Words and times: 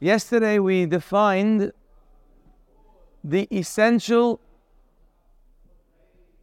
Yesterday 0.00 0.58
we 0.58 0.86
defined 0.86 1.72
the 3.24 3.48
essential 3.50 4.40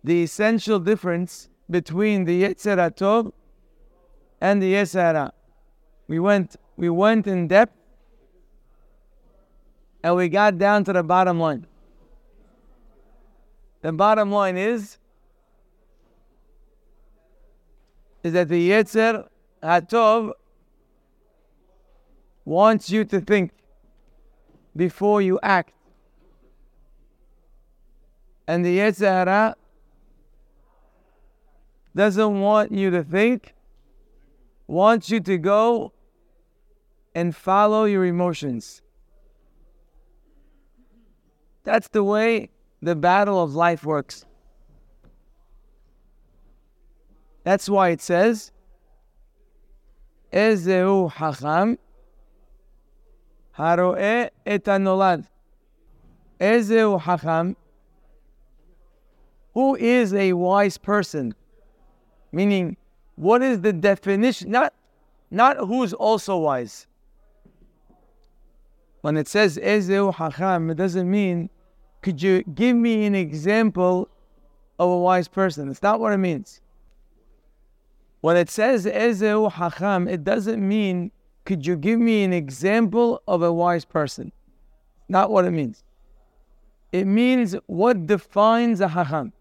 the 0.03 0.23
essential 0.23 0.79
difference 0.79 1.49
between 1.69 2.25
the 2.25 2.43
Yetzer 2.43 2.75
Tov 2.91 3.31
and 4.41 4.61
the 4.61 4.73
Yetzer 4.73 5.01
Hara. 5.01 5.33
We 6.07 6.19
went 6.19 6.55
we 6.75 6.89
went 6.89 7.27
in 7.27 7.47
depth 7.47 7.73
and 10.03 10.15
we 10.15 10.27
got 10.29 10.57
down 10.57 10.83
to 10.85 10.93
the 10.93 11.03
bottom 11.03 11.39
line. 11.39 11.65
The 13.81 13.93
bottom 13.93 14.31
line 14.31 14.57
is 14.57 14.97
is 18.23 18.33
that 18.33 18.49
the 18.49 18.69
Yetzer 18.69 19.27
Hatov 19.61 20.31
wants 22.45 22.89
you 22.89 23.05
to 23.05 23.21
think 23.21 23.51
before 24.75 25.21
you 25.21 25.39
act. 25.41 25.73
And 28.47 28.65
the 28.65 28.77
Yetzer 28.77 29.07
Hara 29.07 29.55
doesn't 31.95 32.41
want 32.41 32.71
you 32.71 32.89
to 32.91 33.03
think, 33.03 33.53
wants 34.67 35.09
you 35.09 35.19
to 35.21 35.37
go 35.37 35.93
and 37.15 37.35
follow 37.35 37.85
your 37.85 38.05
emotions. 38.05 38.81
That's 41.63 41.87
the 41.87 42.03
way 42.03 42.49
the 42.81 42.95
battle 42.95 43.41
of 43.41 43.55
life 43.55 43.85
works. 43.85 44.25
That's 47.43 47.69
why 47.69 47.89
it 47.89 48.01
says, 48.01 48.51
Ezeu 50.31 51.11
Hacham 51.11 51.77
Haroe 53.56 54.30
et 54.46 54.64
הנולד. 54.64 55.24
Ezeu 56.40 57.00
Hacham 57.00 57.56
Who 59.54 59.74
is 59.74 60.14
a 60.14 60.32
wise 60.34 60.78
person? 60.78 61.34
Meaning, 62.30 62.76
what 63.16 63.42
is 63.42 63.60
the 63.60 63.72
definition? 63.72 64.52
Not, 64.52 64.72
not 65.30 65.56
who's 65.56 65.92
also 65.92 66.36
wise. 66.36 66.86
When 69.00 69.16
it 69.16 69.26
says 69.26 69.58
Ezeu 69.58 70.14
Hacham, 70.14 70.70
it 70.70 70.76
doesn't 70.76 71.10
mean, 71.10 71.50
could 72.02 72.22
you 72.22 72.42
give 72.42 72.76
me 72.76 73.06
an 73.06 73.14
example 73.16 74.08
of 74.78 74.90
a 74.90 74.98
wise 74.98 75.26
person? 75.26 75.68
It's 75.68 75.82
not 75.82 75.98
what 75.98 76.12
it 76.12 76.18
means. 76.18 76.60
When 78.20 78.36
it 78.36 78.50
says 78.50 78.86
Ezeu 78.86 79.50
Hacham, 79.50 80.08
it 80.08 80.22
doesn't 80.22 80.66
mean, 80.66 81.10
could 81.45 81.65
you 81.65 81.75
give 81.75 81.99
me 81.99 82.23
an 82.23 82.33
example 82.33 83.21
of 83.27 83.41
a 83.41 83.51
wise 83.51 83.85
person? 83.85 84.31
Not 85.09 85.29
what 85.29 85.45
it 85.45 85.51
means. 85.51 85.83
It 86.91 87.05
means 87.05 87.55
what 87.65 88.05
defines 88.05 88.79
a 88.81 88.87
Hacham. 88.87 89.33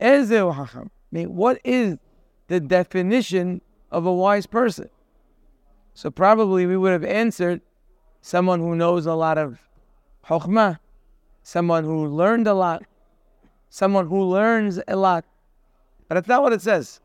Ezeu 0.00 0.54
Hacham. 0.54 0.90
I 0.90 1.16
mean, 1.16 1.34
what 1.34 1.60
is 1.64 1.98
the 2.48 2.60
definition 2.60 3.60
of 3.90 4.06
a 4.06 4.12
wise 4.12 4.46
person. 4.46 4.90
So 5.94 6.10
probably 6.10 6.66
we 6.66 6.76
would 6.76 6.92
have 6.92 7.04
answered 7.04 7.60
someone 8.20 8.60
who 8.60 8.74
knows 8.74 9.06
a 9.06 9.14
lot 9.14 9.38
of 9.38 9.58
chokhmah, 10.26 10.78
someone 11.42 11.84
who 11.84 12.06
learned 12.06 12.46
a 12.46 12.54
lot, 12.54 12.82
someone 13.70 14.08
who 14.08 14.22
learns 14.24 14.80
a 14.88 14.96
lot. 14.96 15.24
But 16.08 16.16
that's 16.16 16.28
not 16.28 16.42
what 16.42 16.52
it 16.52 16.60
says. 16.60 17.00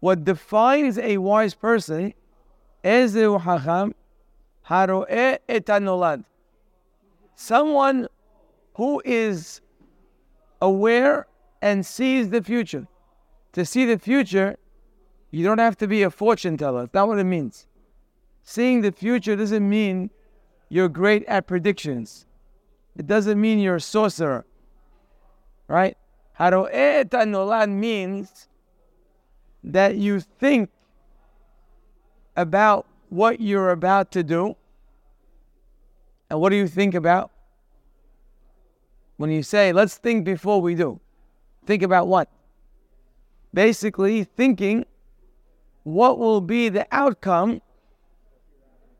What 0.00 0.24
defines 0.24 0.98
a 0.98 1.18
wise 1.18 1.54
person 1.54 2.14
hacham 2.84 3.92
haroe 4.62 5.06
etanolad. 5.48 6.24
Someone 7.34 8.08
who 8.74 9.02
is 9.04 9.60
aware 10.60 11.26
and 11.62 11.84
sees 11.84 12.30
the 12.30 12.42
future 12.42 12.86
to 13.52 13.64
see 13.64 13.84
the 13.84 13.98
future, 13.98 14.56
you 15.30 15.44
don't 15.44 15.58
have 15.58 15.76
to 15.78 15.86
be 15.86 16.02
a 16.02 16.10
fortune 16.10 16.56
teller. 16.56 16.82
That's 16.82 16.94
not 16.94 17.08
what 17.08 17.18
it 17.18 17.24
means. 17.24 17.66
Seeing 18.42 18.80
the 18.80 18.92
future 18.92 19.36
doesn't 19.36 19.68
mean 19.68 20.10
you're 20.68 20.88
great 20.88 21.24
at 21.26 21.46
predictions. 21.46 22.26
It 22.96 23.06
doesn't 23.06 23.40
mean 23.40 23.58
you're 23.58 23.76
a 23.76 23.80
sorcerer. 23.80 24.44
Right? 25.68 25.96
Haro'et 26.38 27.68
means 27.68 28.48
that 29.62 29.96
you 29.96 30.20
think 30.20 30.70
about 32.40 32.86
what 33.08 33.40
you're 33.40 33.70
about 33.70 34.10
to 34.12 34.22
do. 34.22 34.56
And 36.28 36.40
what 36.40 36.50
do 36.50 36.56
you 36.56 36.68
think 36.68 36.94
about? 36.94 37.30
When 39.16 39.30
you 39.30 39.42
say, 39.42 39.72
let's 39.72 39.96
think 39.96 40.24
before 40.24 40.62
we 40.62 40.74
do, 40.74 41.00
think 41.66 41.82
about 41.82 42.08
what? 42.08 42.28
basically 43.52 44.24
thinking 44.24 44.84
what 45.82 46.18
will 46.18 46.40
be 46.40 46.68
the 46.68 46.86
outcome 46.92 47.60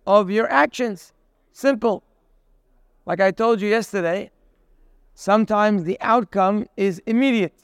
of 0.06 0.30
your 0.30 0.50
actions. 0.50 1.12
Simple. 1.52 2.02
Like 3.06 3.20
I 3.20 3.30
told 3.30 3.60
you 3.60 3.68
yesterday, 3.68 4.30
sometimes 5.14 5.84
the 5.84 5.98
outcome 6.00 6.66
is 6.76 7.00
immediate. 7.06 7.54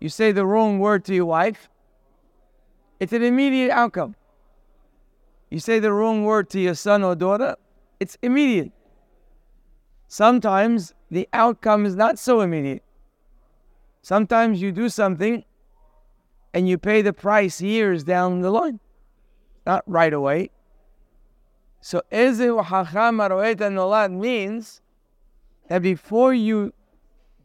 You 0.00 0.08
say 0.08 0.32
the 0.32 0.46
wrong 0.46 0.78
word 0.78 1.04
to 1.06 1.14
your 1.14 1.26
wife, 1.26 1.68
it's 2.98 3.12
an 3.12 3.22
immediate 3.22 3.70
outcome. 3.70 4.14
You 5.50 5.58
say 5.58 5.80
the 5.80 5.92
wrong 5.92 6.24
word 6.24 6.48
to 6.50 6.60
your 6.60 6.74
son 6.74 7.02
or 7.02 7.16
daughter, 7.16 7.56
it's 7.98 8.16
immediate. 8.22 8.72
Sometimes 10.06 10.94
the 11.10 11.28
outcome 11.32 11.84
is 11.84 11.96
not 11.96 12.18
so 12.18 12.40
immediate. 12.40 12.84
Sometimes 14.00 14.62
you 14.62 14.72
do 14.72 14.88
something 14.88 15.44
and 16.54 16.68
you 16.68 16.78
pay 16.78 17.02
the 17.02 17.12
price 17.12 17.60
years 17.60 18.04
down 18.04 18.40
the 18.40 18.50
line, 18.50 18.80
not 19.66 19.82
right 19.86 20.12
away. 20.12 20.50
So 21.80 22.02
Ezeu 22.12 22.64
Hacham 22.64 23.18
Nolad 23.18 24.12
means 24.12 24.80
that 25.68 25.82
before 25.82 26.32
you 26.32 26.72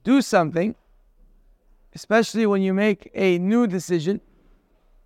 do 0.03 0.21
something, 0.21 0.75
especially 1.93 2.45
when 2.45 2.61
you 2.61 2.73
make 2.73 3.09
a 3.15 3.39
new 3.39 3.65
decision, 3.67 4.21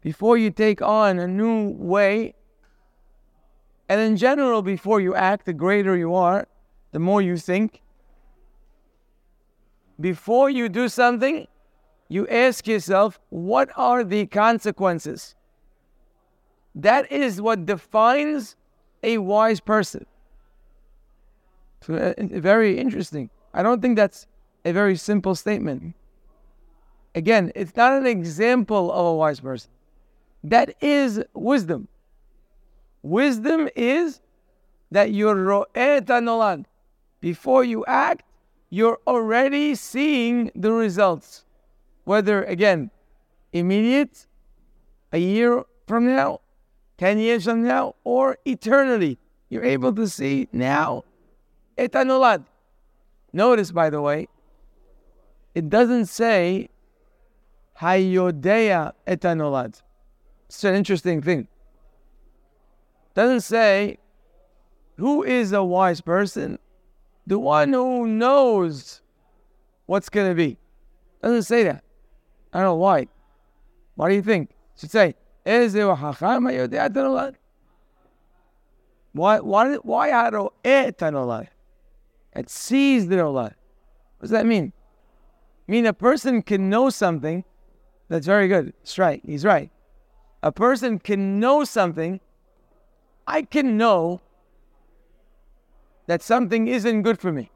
before 0.02 0.38
you 0.38 0.50
take 0.50 0.82
on 0.82 1.20
a 1.20 1.28
new 1.28 1.70
way, 1.72 2.34
and 3.90 4.00
in 4.00 4.18
general, 4.18 4.62
before 4.62 5.02
you 5.02 5.16
act, 5.16 5.48
the 5.48 5.54
greater 5.54 5.98
you 5.98 6.14
are, 6.14 6.48
the 6.92 7.00
more 7.00 7.24
you 7.24 7.38
think. 7.38 7.82
Before 10.00 10.48
you 10.48 10.70
do 10.70 10.88
something, 10.88 11.48
you 12.08 12.28
ask 12.28 12.68
yourself, 12.68 13.20
what 13.30 13.72
are 13.76 14.04
the 14.04 14.28
consequences? 14.28 15.36
That 16.76 17.12
is 17.12 17.42
what 17.42 17.66
defines 17.66 18.56
a 19.02 19.18
wise 19.18 19.60
person. 19.60 20.06
So, 21.82 21.96
uh, 21.96 22.14
very 22.18 22.78
interesting. 22.78 23.32
I 23.56 23.64
don't 23.64 23.82
think 23.82 23.96
that's 23.96 24.28
a 24.66 24.72
very 24.72 24.98
simple 24.98 25.34
statement. 25.34 25.96
Again, 27.16 27.52
it's 27.56 27.76
not 27.76 27.94
an 27.94 28.06
example 28.06 28.92
of 28.92 29.06
a 29.08 29.14
wise 29.16 29.40
person. 29.40 29.72
That 30.44 30.76
is 30.80 31.24
wisdom. 31.34 31.88
Wisdom 33.02 33.70
is 33.76 34.22
that 34.92 35.12
you're 35.12 35.36
ro'et 35.36 36.06
nolad. 36.06 36.66
Before 37.22 37.64
you 37.64 37.86
act, 37.86 38.24
you're 38.70 39.00
already 39.08 39.76
seeing 39.76 40.52
the 40.56 40.72
results 40.72 41.46
whether 42.04 42.44
again 42.44 42.92
immediate, 43.52 44.28
a 45.12 45.18
year 45.18 45.64
from 45.88 46.06
now, 46.06 46.40
10 46.98 47.20
years 47.20 47.46
from 47.46 47.64
now, 47.64 47.96
or 48.04 48.38
eternally. 48.46 49.18
You're 49.50 49.64
able 49.64 49.94
to 49.94 50.08
see 50.08 50.48
now. 50.52 51.04
Etanolad. 51.78 52.46
Notice, 53.34 53.72
by 53.72 53.90
the 53.90 54.02
way, 54.02 54.28
it 55.56 55.70
doesn't 55.70 56.06
say 56.08 56.70
Hayodea 57.80 58.94
etanolad. 59.08 59.82
It's 60.48 60.64
an 60.64 60.76
interesting 60.76 61.22
thing. 61.22 61.48
Doesn't 63.20 63.42
say 63.42 63.98
who 64.96 65.24
is 65.24 65.52
a 65.52 65.62
wise 65.62 66.00
person? 66.00 66.58
The 67.28 67.38
one 67.38 67.74
who 67.74 68.08
knows 68.08 69.02
what's 69.88 70.08
going 70.08 70.30
to 70.30 70.36
be. 70.36 70.58
Doesn't 71.22 71.44
say 71.44 71.64
that. 71.64 71.84
I 72.54 72.60
don't 72.60 72.68
know 72.68 72.76
why. 72.76 73.08
What 73.96 74.08
do 74.08 74.16
you 74.16 74.22
think? 74.22 74.52
Should 74.78 74.92
say, 74.92 75.16
why, 75.44 75.80
why, 79.12 79.76
why 79.76 80.12
etanolai? 80.64 81.48
It 82.34 82.50
sees 82.50 83.10
the 83.10 83.18
olai. 83.18 83.34
What 83.44 84.22
does 84.22 84.30
that 84.30 84.46
mean? 84.46 84.72
I 85.68 85.72
mean, 85.74 85.86
a 85.88 85.92
person 85.94 86.42
can 86.42 86.70
know 86.70 86.90
something 86.90 87.44
that's 88.08 88.28
very 88.28 88.48
good. 88.48 88.72
That's 88.80 88.98
right. 88.98 89.22
He's 89.26 89.44
right. 89.44 89.70
A 90.42 90.54
person 90.54 91.00
can 91.00 91.42
know 91.42 91.66
something. 91.66 92.22
I 93.30 93.44
can 93.44 93.78
know 93.78 94.22
that 96.08 96.24
something 96.24 96.68
isn't 96.68 97.04
good 97.04 97.20
for 97.20 97.32
me. 97.32 97.52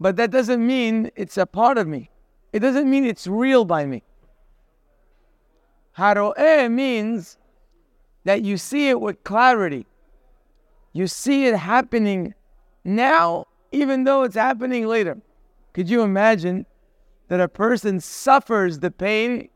But 0.00 0.16
that 0.16 0.30
doesn't 0.30 0.66
mean 0.66 1.10
it's 1.14 1.36
a 1.36 1.44
part 1.44 1.76
of 1.76 1.86
me. 1.86 2.08
It 2.54 2.60
doesn't 2.60 2.88
mean 2.88 3.04
it's 3.04 3.26
real 3.26 3.66
by 3.66 3.84
me. 3.84 4.02
Haro'eh 5.98 6.70
means 6.70 7.36
that 8.24 8.40
you 8.40 8.56
see 8.56 8.88
it 8.88 8.98
with 8.98 9.22
clarity. 9.24 9.86
You 10.94 11.06
see 11.06 11.46
it 11.46 11.54
happening 11.54 12.32
now, 12.84 13.46
even 13.72 14.04
though 14.04 14.22
it's 14.22 14.36
happening 14.36 14.86
later. 14.86 15.18
Could 15.74 15.90
you 15.90 16.00
imagine 16.00 16.64
that 17.28 17.40
a 17.40 17.48
person 17.48 18.00
suffers 18.00 18.78
the 18.78 18.90
pain 18.90 19.50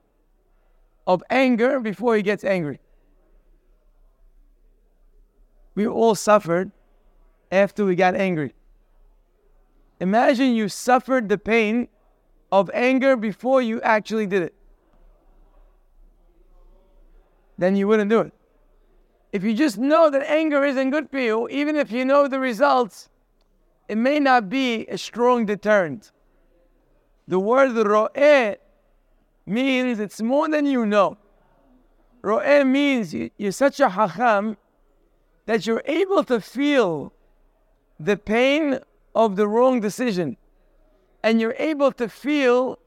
of 1.07 1.23
anger 1.31 1.81
before 1.81 2.17
he 2.17 2.23
gets 2.23 2.45
angry? 2.45 2.81
We 5.77 5.87
all 5.87 6.15
suffered 6.15 6.73
after 7.53 7.85
we 7.85 7.95
got 7.95 8.17
angry. 8.17 8.55
Imagine 10.01 10.55
you 10.55 10.69
suffered 10.69 11.29
the 11.29 11.39
pain 11.39 11.89
of 12.51 12.71
anger 12.75 13.15
before 13.17 13.63
you 13.63 13.81
actually 13.83 14.27
did 14.27 14.43
it. 14.43 14.55
Then 17.59 17.77
you 17.77 17.87
wouldn't 17.87 18.11
do 18.11 18.21
it. 18.21 18.33
If 19.33 19.45
you 19.45 19.55
just 19.55 19.77
know 19.77 20.09
that 20.11 20.23
anger 20.31 20.65
isn't 20.65 20.91
good 20.91 21.11
for 21.11 21.19
you, 21.19 21.49
even 21.51 21.77
if 21.77 21.93
you 21.93 22.05
know 22.05 22.27
the 22.27 22.41
results, 22.41 23.11
it 23.89 23.99
may 23.99 24.19
not 24.19 24.49
be 24.49 24.87
a 24.87 24.97
strong 24.97 25.45
deterrent. 25.45 26.11
The 27.29 27.39
word 27.39 27.73
ro'eh 27.73 28.57
means 29.45 29.99
it's 29.99 30.23
more 30.23 30.49
than 30.49 30.65
you 30.65 30.87
know. 30.87 31.19
Ro'eh 32.23 32.65
means 32.65 33.15
you're 33.15 33.53
such 33.53 33.81
a 33.81 33.89
hacham 33.89 34.57
that 35.47 35.67
you're 35.67 35.83
able 35.87 36.23
to 36.25 36.41
feel 36.41 37.13
the 37.99 38.17
pain 38.17 38.81
of 39.15 39.37
the 39.37 39.49
wrong 39.49 39.81
decision 39.81 40.37
and 41.23 41.41
you're 41.41 41.57
able 41.59 41.91
to 41.93 42.09
feel 42.09 42.79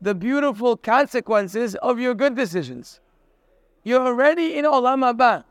the 0.00 0.14
beautiful 0.14 0.76
consequences 0.76 1.74
of 1.76 1.98
your 1.98 2.14
good 2.14 2.36
decisions. 2.36 3.00
You're 3.82 4.06
already 4.06 4.56
in 4.56 4.64
Olam 4.64 5.00
Haba 5.00 5.44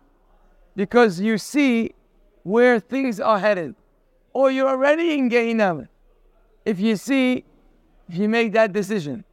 because 0.75 1.19
you 1.19 1.37
see 1.37 1.95
where 2.43 2.79
things 2.79 3.19
are 3.19 3.39
headed. 3.39 3.75
Or 4.31 4.51
you're 4.51 4.69
already 4.69 5.15
in 5.15 5.29
Gehinam 5.29 5.87
if 6.63 6.79
you 6.79 6.95
see, 6.95 7.43
if 8.07 8.15
you 8.17 8.29
make 8.29 8.53
that 8.53 8.71
decision. 8.71 9.23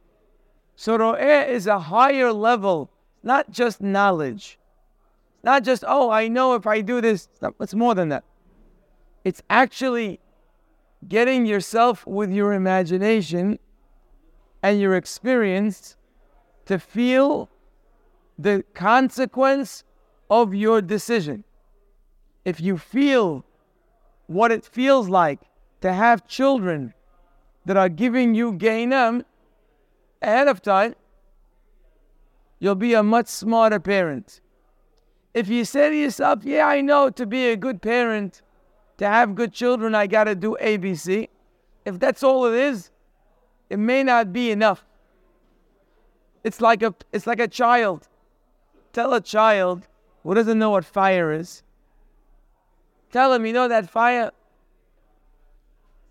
So 0.75 0.97
Ro'eh 0.97 1.47
is 1.47 1.67
a 1.67 1.79
higher 1.79 2.33
level, 2.33 2.89
not 3.23 3.51
just 3.51 3.81
knowledge. 3.81 4.57
Not 5.45 5.63
just, 5.63 5.83
oh, 5.87 6.09
I 6.09 6.27
know 6.27 6.55
if 6.55 6.65
I 6.65 6.81
do 6.81 6.99
this. 6.99 7.29
It's 7.59 7.75
more 7.75 7.93
than 7.93 8.09
that. 8.09 8.23
It's 9.23 9.43
actually 9.47 10.19
getting 11.07 11.45
yourself 11.45 12.05
with 12.07 12.31
your 12.31 12.53
imagination 12.53 13.59
and 14.63 14.81
your 14.81 14.95
experience 14.95 15.97
to 16.65 16.79
feel 16.79 17.47
the 18.39 18.63
consequence 18.73 19.83
of 20.31 20.55
your 20.55 20.81
decision. 20.81 21.43
If 22.43 22.59
you 22.59 22.79
feel 22.79 23.45
what 24.25 24.51
it 24.51 24.65
feels 24.65 25.07
like 25.07 25.41
to 25.81 25.93
have 25.93 26.27
children 26.27 26.95
that 27.65 27.77
are 27.77 27.89
giving 27.89 28.33
you 28.33 28.53
Gehinam 28.53 29.25
ahead 30.23 30.47
of 30.47 30.63
time, 30.63 30.95
you'll 32.57 32.73
be 32.73 32.95
a 32.95 33.03
much 33.03 33.27
smarter 33.27 33.79
parent. 33.79 34.41
If 35.35 35.49
you 35.49 35.65
say 35.65 35.89
to 35.89 35.95
yourself, 35.95 36.45
Yeah, 36.45 36.65
I 36.65 36.79
know 36.79 37.09
to 37.09 37.25
be 37.25 37.49
a 37.49 37.57
good 37.57 37.81
parent, 37.81 38.41
to 38.97 39.05
have 39.05 39.35
good 39.35 39.51
children, 39.51 39.93
I 39.93 40.07
got 40.07 40.23
to 40.23 40.33
do 40.33 40.57
ABC. 40.61 41.27
If 41.83 41.99
that's 41.99 42.23
all 42.23 42.45
it 42.45 42.55
is, 42.55 42.89
it 43.69 43.77
may 43.77 44.01
not 44.01 44.31
be 44.31 44.49
enough. 44.49 44.85
It's 46.45 46.61
like 46.61 46.81
a, 46.81 46.95
it's 47.11 47.27
like 47.27 47.41
a 47.41 47.49
child. 47.49 48.07
Tell 48.93 49.13
a 49.13 49.19
child 49.19 49.87
who 50.23 50.33
doesn't 50.33 50.57
know 50.57 50.69
what 50.69 50.85
fire 50.85 51.33
is, 51.33 51.63
tell 53.11 53.33
him, 53.33 53.45
you 53.45 53.51
know 53.51 53.67
that 53.67 53.89
fire, 53.89 54.31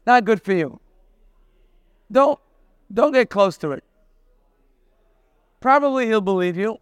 not 0.07 0.27
good 0.27 0.43
for 0.43 0.53
you. 0.53 0.79
Don't, 2.13 2.39
don't 2.93 3.13
get 3.13 3.31
close 3.31 3.57
to 3.59 3.73
it. 3.73 3.85
Probably 5.61 6.07
he'll 6.07 6.21
believe 6.21 6.59
you. 6.59 6.79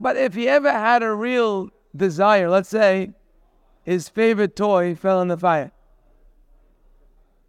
But 0.00 0.16
if 0.16 0.34
he 0.34 0.48
ever 0.48 0.70
had 0.70 1.02
a 1.02 1.12
real 1.12 1.70
desire, 1.94 2.48
let's 2.48 2.68
say 2.68 3.12
his 3.82 4.08
favorite 4.08 4.54
toy 4.54 4.94
fell 4.94 5.20
in 5.20 5.28
the 5.28 5.36
fire. 5.36 5.72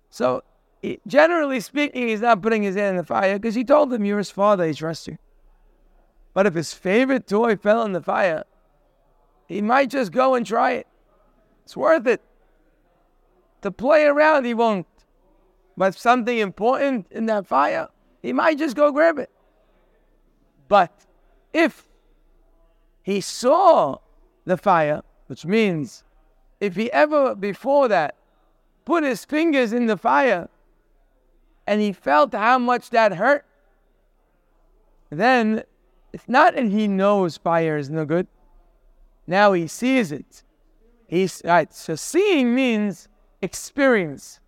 So, 0.09 0.43
generally 1.05 1.59
speaking, 1.59 2.07
he's 2.07 2.21
not 2.21 2.41
putting 2.41 2.63
his 2.63 2.75
hand 2.75 2.91
in 2.91 2.95
the 2.97 3.03
fire 3.03 3.37
because 3.37 3.55
he 3.55 3.63
told 3.63 3.93
him, 3.93 4.05
You're 4.05 4.17
his 4.17 4.31
father, 4.31 4.65
he 4.65 4.73
trusts 4.73 5.07
you. 5.07 5.17
But 6.33 6.45
if 6.45 6.53
his 6.53 6.73
favorite 6.73 7.27
toy 7.27 7.55
fell 7.55 7.83
in 7.83 7.91
the 7.91 8.01
fire, 8.01 8.45
he 9.47 9.61
might 9.61 9.89
just 9.89 10.11
go 10.11 10.35
and 10.35 10.45
try 10.45 10.71
it. 10.71 10.87
It's 11.65 11.75
worth 11.75 12.07
it. 12.07 12.21
To 13.61 13.71
play 13.71 14.05
around, 14.05 14.45
he 14.45 14.53
won't. 14.53 14.87
But 15.75 15.95
something 15.95 16.37
important 16.37 17.07
in 17.11 17.25
that 17.25 17.45
fire, 17.45 17.89
he 18.21 18.33
might 18.33 18.57
just 18.57 18.75
go 18.75 18.91
grab 18.91 19.19
it. 19.19 19.29
But 20.67 21.05
if 21.53 21.88
he 23.03 23.21
saw 23.21 23.97
the 24.45 24.57
fire, 24.57 25.01
which 25.27 25.45
means 25.45 26.03
if 26.59 26.75
he 26.75 26.91
ever 26.91 27.35
before 27.35 27.87
that 27.87 28.15
put 28.85 29.03
his 29.03 29.25
fingers 29.25 29.73
in 29.73 29.85
the 29.85 29.97
fire 29.97 30.49
and 31.67 31.81
he 31.81 31.93
felt 31.93 32.33
how 32.33 32.57
much 32.57 32.89
that 32.89 33.13
hurt, 33.13 33.45
then 35.09 35.63
it's 36.13 36.27
not 36.27 36.55
that 36.55 36.65
he 36.65 36.87
knows 36.87 37.37
fire 37.37 37.77
is 37.77 37.89
no 37.89 38.05
good. 38.05 38.27
Now 39.27 39.53
he 39.53 39.67
sees 39.67 40.11
it. 40.11 40.43
He's 41.07 41.41
right. 41.45 41.73
So 41.73 41.95
seeing 41.95 42.53
means 42.55 43.07
experience. 43.41 44.39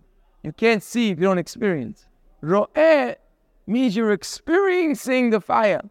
You 0.43 0.51
can't 0.51 0.81
see 0.81 1.11
if 1.11 1.19
you 1.19 1.25
don't 1.25 1.37
experience. 1.37 2.07
Ro'eh 2.41 3.15
means 3.67 3.95
you're 3.95 4.11
experiencing 4.11 5.29
the 5.29 5.39
fire. 5.39 5.81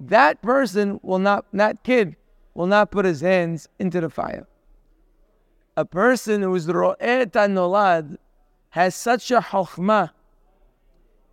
That 0.00 0.40
person 0.42 0.98
will 1.02 1.18
not, 1.18 1.44
that 1.52 1.84
kid 1.84 2.16
will 2.54 2.66
not 2.66 2.90
put 2.90 3.04
his 3.04 3.20
hands 3.20 3.68
into 3.78 4.00
the 4.00 4.10
fire 4.10 4.46
a 5.80 5.84
person 5.84 6.42
who 6.42 6.54
is 6.54 6.66
ro'et 6.66 7.32
nolad 7.32 8.18
has 8.70 8.94
such 8.94 9.30
a 9.30 9.40
chokhmah 9.40 10.10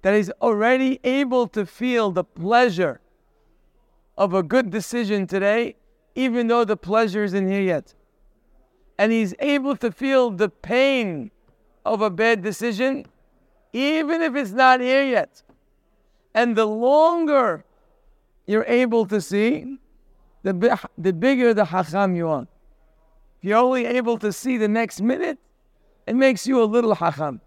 that 0.02 0.16
he's 0.16 0.30
already 0.42 1.00
able 1.04 1.48
to 1.48 1.66
feel 1.66 2.12
the 2.12 2.24
pleasure 2.24 3.02
of 4.18 4.34
a 4.34 4.42
good 4.42 4.70
decision 4.70 5.28
today, 5.28 5.76
even 6.16 6.48
though 6.48 6.64
the 6.64 6.78
pleasure 6.78 7.24
isn't 7.24 7.48
here 7.48 7.62
yet. 7.62 7.94
And 8.98 9.12
he's 9.12 9.34
able 9.40 9.76
to 9.78 9.92
feel 9.92 10.32
the 10.32 10.50
pain 10.50 11.30
of 11.86 12.02
a 12.02 12.10
bad 12.10 12.42
decision, 12.42 13.06
even 13.74 14.22
if 14.22 14.34
it's 14.36 14.52
not 14.52 14.80
here 14.80 15.04
yet. 15.04 15.44
And 16.34 16.56
the 16.56 16.66
longer 16.66 17.66
you're 18.48 18.66
able 18.66 19.06
to 19.06 19.22
see, 19.22 19.78
the, 20.44 20.80
the 20.98 21.14
bigger 21.14 21.54
the 21.54 21.66
hacham 21.66 22.16
you 22.16 22.30
are. 22.30 22.48
If 23.40 23.50
you're 23.50 23.58
only 23.58 23.86
able 23.86 24.18
to 24.20 24.32
see 24.32 24.58
the 24.58 24.70
next 24.70 25.02
minute, 25.02 25.38
it 26.08 26.16
makes 26.16 26.48
you 26.48 26.64
a 26.64 26.66
little 26.66 26.96
hacham. 26.96 27.42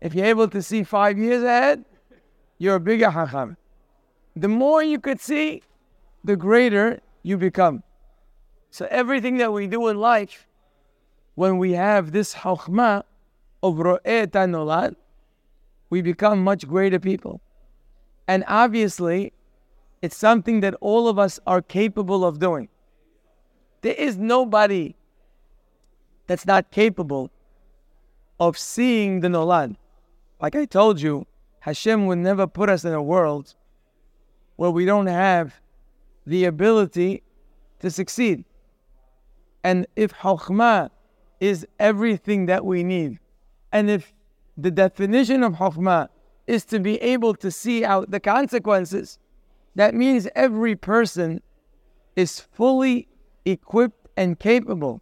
If 0.00 0.14
you're 0.14 0.26
able 0.26 0.48
to 0.48 0.62
see 0.62 0.84
five 0.84 1.18
years 1.18 1.42
ahead, 1.42 1.84
you're 2.58 2.76
a 2.76 2.80
bigger 2.80 3.10
hacham. 3.10 3.56
The 4.36 4.48
more 4.48 4.82
you 4.82 5.00
could 5.00 5.20
see, 5.20 5.62
the 6.22 6.36
greater 6.36 7.00
you 7.22 7.36
become. 7.36 7.82
So 8.70 8.86
everything 8.90 9.38
that 9.38 9.52
we 9.52 9.66
do 9.66 9.88
in 9.88 9.98
life, 9.98 10.46
when 11.34 11.58
we 11.58 11.72
have 11.72 12.12
this 12.12 12.34
chachma 12.34 13.02
of 13.62 13.78
ro'et 13.78 14.30
nolad, 14.30 14.94
we 15.90 16.02
become 16.02 16.44
much 16.44 16.68
greater 16.68 17.00
people. 17.00 17.40
And 18.28 18.44
obviously, 18.46 19.32
it's 20.02 20.16
something 20.16 20.60
that 20.60 20.74
all 20.80 21.08
of 21.08 21.18
us 21.18 21.38
are 21.46 21.60
capable 21.60 22.24
of 22.24 22.38
doing. 22.38 22.68
There 23.82 23.94
is 23.94 24.16
nobody 24.16 24.94
that's 26.26 26.46
not 26.46 26.70
capable 26.70 27.30
of 28.38 28.56
seeing 28.56 29.20
the 29.20 29.28
Nolad. 29.28 29.76
Like 30.40 30.56
I 30.56 30.64
told 30.64 31.00
you, 31.00 31.26
Hashem 31.60 32.06
would 32.06 32.18
never 32.18 32.46
put 32.46 32.68
us 32.70 32.84
in 32.84 32.94
a 32.94 33.02
world 33.02 33.54
where 34.56 34.70
we 34.70 34.84
don't 34.84 35.06
have 35.06 35.60
the 36.26 36.44
ability 36.44 37.22
to 37.80 37.90
succeed. 37.90 38.44
And 39.62 39.86
if 39.96 40.12
Chokhmah 40.14 40.90
is 41.40 41.66
everything 41.78 42.46
that 42.46 42.64
we 42.64 42.82
need, 42.82 43.18
and 43.72 43.90
if 43.90 44.14
the 44.56 44.70
definition 44.70 45.42
of 45.42 45.54
Chokhmah 45.54 46.08
is 46.46 46.64
to 46.66 46.78
be 46.78 46.96
able 47.02 47.34
to 47.34 47.50
see 47.50 47.84
out 47.84 48.10
the 48.10 48.20
consequences, 48.20 49.18
that 49.74 49.94
means 49.94 50.28
every 50.34 50.76
person 50.76 51.42
is 52.16 52.40
fully 52.40 53.08
equipped 53.44 54.08
and 54.16 54.38
capable 54.38 55.00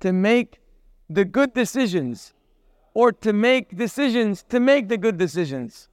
to 0.00 0.12
make 0.12 0.60
the 1.08 1.24
good 1.24 1.54
decisions 1.54 2.34
or 2.94 3.12
to 3.12 3.32
make 3.32 3.76
decisions 3.76 4.44
to 4.48 4.60
make 4.60 4.88
the 4.88 4.98
good 4.98 5.16
decisions. 5.16 5.88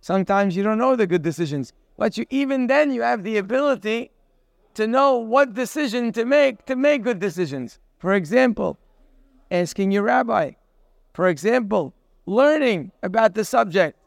Sometimes 0.00 0.56
you 0.56 0.62
don't 0.62 0.78
know 0.78 0.96
the 0.96 1.06
good 1.06 1.22
decisions, 1.22 1.72
but 1.96 2.16
you 2.16 2.24
even 2.30 2.66
then 2.66 2.92
you 2.92 3.02
have 3.02 3.24
the 3.24 3.36
ability 3.36 4.10
to 4.74 4.86
know 4.86 5.16
what 5.16 5.54
decision 5.54 6.12
to 6.12 6.24
make 6.24 6.64
to 6.66 6.76
make 6.76 7.02
good 7.02 7.18
decisions. 7.18 7.80
For 7.98 8.14
example, 8.14 8.78
asking 9.50 9.90
your 9.90 10.04
rabbi. 10.04 10.52
For 11.14 11.28
example, 11.28 11.94
learning 12.26 12.92
about 13.02 13.34
the 13.34 13.44
subject. 13.44 13.98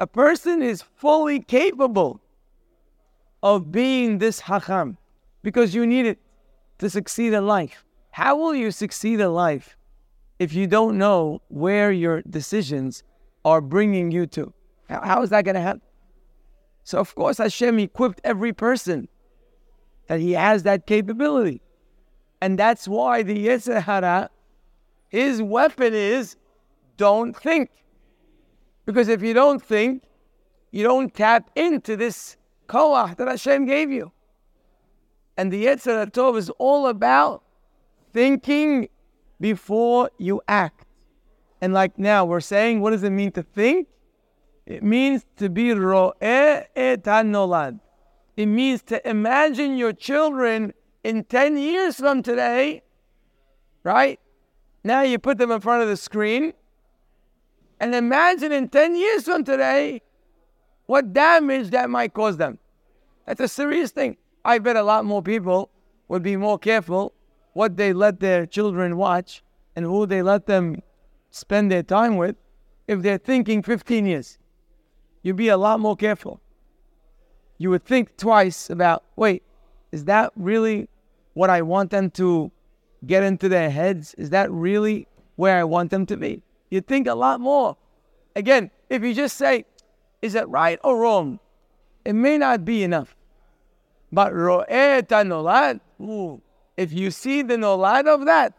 A 0.00 0.06
person 0.06 0.62
is 0.62 0.82
fully 0.82 1.40
capable 1.40 2.20
of 3.42 3.72
being 3.72 4.18
this 4.18 4.40
hacham 4.40 4.96
because 5.42 5.74
you 5.74 5.86
need 5.86 6.06
it 6.06 6.18
to 6.78 6.88
succeed 6.88 7.32
in 7.32 7.46
life. 7.46 7.84
How 8.10 8.36
will 8.36 8.54
you 8.54 8.70
succeed 8.70 9.20
in 9.20 9.32
life 9.32 9.76
if 10.38 10.52
you 10.52 10.66
don't 10.66 10.98
know 10.98 11.42
where 11.48 11.90
your 11.90 12.22
decisions 12.22 13.02
are 13.44 13.60
bringing 13.60 14.10
you 14.10 14.26
to? 14.26 14.52
how, 14.88 15.22
is 15.22 15.30
that 15.30 15.44
going 15.44 15.54
to 15.54 15.60
happen? 15.60 15.82
So, 16.84 16.98
of 16.98 17.14
course, 17.14 17.38
Hashem 17.38 17.78
equipped 17.78 18.20
every 18.24 18.52
person 18.52 19.08
that 20.06 20.20
he 20.20 20.32
has 20.32 20.62
that 20.62 20.86
capability. 20.86 21.60
And 22.40 22.58
that's 22.58 22.88
why 22.88 23.22
the 23.22 23.46
Yetzer 23.46 23.82
Hara, 23.82 24.30
his 25.08 25.42
weapon 25.42 25.92
is 25.92 26.36
don't 26.96 27.36
think. 27.36 27.70
Because 28.88 29.08
if 29.08 29.20
you 29.22 29.34
don't 29.34 29.62
think, 29.62 30.02
you 30.70 30.82
don't 30.82 31.12
tap 31.12 31.50
into 31.54 31.94
this 31.94 32.38
koach 32.70 33.18
that 33.18 33.28
Hashem 33.28 33.66
gave 33.66 33.90
you. 33.90 34.12
And 35.36 35.52
the 35.52 35.66
Yetzer 35.66 36.10
Tov 36.10 36.38
is 36.38 36.48
all 36.58 36.86
about 36.86 37.42
thinking 38.14 38.88
before 39.38 40.10
you 40.16 40.40
act. 40.48 40.86
And 41.60 41.74
like 41.74 41.98
now, 41.98 42.24
we're 42.24 42.40
saying, 42.40 42.80
what 42.80 42.92
does 42.92 43.02
it 43.02 43.10
mean 43.10 43.30
to 43.32 43.42
think? 43.42 43.88
It 44.64 44.82
means 44.82 45.26
to 45.36 45.50
be 45.50 45.74
ro'eh 45.74 46.64
et 46.74 47.02
hanolad. 47.04 47.80
It 48.38 48.46
means 48.46 48.80
to 48.84 49.06
imagine 49.06 49.76
your 49.76 49.92
children 49.92 50.72
in 51.04 51.24
10 51.24 51.58
years 51.58 51.96
from 51.96 52.22
today, 52.22 52.80
right? 53.82 54.18
Now 54.82 55.02
you 55.02 55.18
put 55.18 55.36
them 55.36 55.50
in 55.50 55.60
front 55.60 55.82
of 55.82 55.88
the 55.88 55.96
screen 55.98 56.54
and 57.80 57.94
imagine 57.94 58.52
in 58.52 58.68
10 58.68 58.96
years 58.96 59.24
from 59.24 59.44
today 59.44 60.02
what 60.86 61.12
damage 61.12 61.70
that 61.70 61.90
might 61.90 62.12
cause 62.12 62.36
them. 62.36 62.58
That's 63.26 63.40
a 63.40 63.48
serious 63.48 63.90
thing. 63.90 64.16
I 64.44 64.58
bet 64.58 64.76
a 64.76 64.82
lot 64.82 65.04
more 65.04 65.22
people 65.22 65.70
would 66.08 66.22
be 66.22 66.36
more 66.36 66.58
careful 66.58 67.12
what 67.52 67.76
they 67.76 67.92
let 67.92 68.20
their 68.20 68.46
children 68.46 68.96
watch 68.96 69.42
and 69.76 69.84
who 69.84 70.06
they 70.06 70.22
let 70.22 70.46
them 70.46 70.82
spend 71.30 71.70
their 71.70 71.82
time 71.82 72.16
with 72.16 72.36
if 72.86 73.02
they're 73.02 73.18
thinking 73.18 73.62
15 73.62 74.06
years. 74.06 74.38
You'd 75.22 75.36
be 75.36 75.48
a 75.48 75.56
lot 75.56 75.80
more 75.80 75.96
careful. 75.96 76.40
You 77.58 77.70
would 77.70 77.84
think 77.84 78.16
twice 78.16 78.70
about 78.70 79.04
wait, 79.16 79.42
is 79.92 80.04
that 80.04 80.32
really 80.36 80.88
what 81.34 81.50
I 81.50 81.62
want 81.62 81.90
them 81.90 82.10
to 82.12 82.50
get 83.06 83.22
into 83.22 83.48
their 83.48 83.70
heads? 83.70 84.14
Is 84.14 84.30
that 84.30 84.50
really 84.50 85.06
where 85.36 85.58
I 85.58 85.64
want 85.64 85.90
them 85.90 86.06
to 86.06 86.16
be? 86.16 86.42
You 86.70 86.80
think 86.80 87.06
a 87.06 87.14
lot 87.14 87.40
more. 87.40 87.76
Again, 88.36 88.70
if 88.88 89.02
you 89.02 89.14
just 89.14 89.36
say, 89.36 89.64
is 90.22 90.34
it 90.34 90.48
right 90.48 90.78
or 90.84 91.00
wrong? 91.00 91.40
It 92.04 92.14
may 92.14 92.38
not 92.38 92.64
be 92.64 92.82
enough. 92.82 93.14
But 94.12 94.32
ro'eh 94.32 95.02
nolad, 95.02 95.80
if 96.76 96.92
you 96.92 97.10
see 97.10 97.42
the 97.42 97.56
nolad 97.56 98.06
of 98.06 98.24
that, 98.26 98.54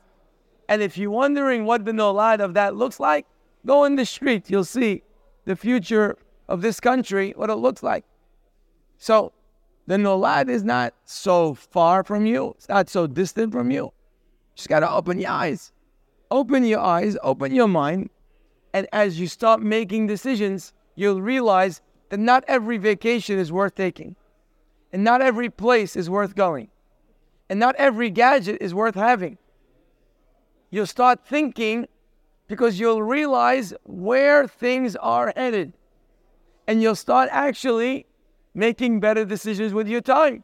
and 0.68 0.82
if 0.82 0.98
you're 0.98 1.10
wondering 1.10 1.66
what 1.66 1.86
the 1.86 1.92
nolad 1.92 2.40
of 2.40 2.54
that 2.54 2.76
looks 2.76 3.00
like, 3.00 3.26
go 3.66 3.86
in 3.86 3.96
the 3.96 4.06
street. 4.06 4.50
You'll 4.50 4.64
see 4.64 5.04
the 5.46 5.56
future 5.56 6.18
of 6.48 6.62
this 6.62 6.80
country, 6.80 7.34
what 7.36 7.50
it 7.50 7.56
looks 7.56 7.82
like. 7.82 8.06
So 8.98 9.34
the 9.88 9.96
nolad 9.96 10.50
is 10.50 10.64
not 10.64 10.94
so 11.06 11.56
far 11.56 12.04
from 12.04 12.28
you. 12.28 12.54
It's 12.58 12.70
not 12.70 12.90
so 12.90 13.08
distant 13.08 13.52
from 13.52 13.72
you. 13.72 13.86
You 13.86 13.92
just 14.56 14.70
got 14.70 14.82
to 14.82 14.92
open 14.92 15.20
your 15.20 15.32
eyes. 15.32 15.72
Open 16.32 16.64
your 16.64 16.80
eyes, 16.80 17.18
open 17.24 17.54
your 17.56 17.68
mind. 17.68 18.10
And 18.74 18.88
as 18.94 19.20
you 19.20 19.28
start 19.28 19.62
making 19.62 20.08
decisions, 20.08 20.74
you'll 20.96 21.22
realize 21.22 21.82
that 22.10 22.20
not 22.20 22.44
every 22.48 22.78
vacation 22.78 23.40
is 23.40 23.52
worth 23.52 23.74
taking. 23.74 24.16
And 24.94 25.04
not 25.04 25.22
every 25.22 25.50
place 25.50 25.96
is 25.96 26.10
worth 26.10 26.36
going. 26.36 26.70
And 27.50 27.60
not 27.60 27.76
every 27.78 28.12
gadget 28.12 28.58
is 28.62 28.76
worth 28.76 28.96
having. 28.96 29.38
You'll 30.70 30.86
start 30.86 31.26
thinking 31.26 31.88
because 32.48 32.80
you'll 32.80 33.02
realize 33.02 33.74
where 33.84 34.48
things 34.48 34.96
are 34.98 35.34
headed. 35.36 35.74
And 36.68 36.82
you'll 36.82 36.96
start 36.96 37.30
actually 37.32 38.06
making 38.54 39.00
better 39.00 39.26
decisions 39.26 39.74
with 39.74 39.88
your 39.88 40.02
time. 40.02 40.44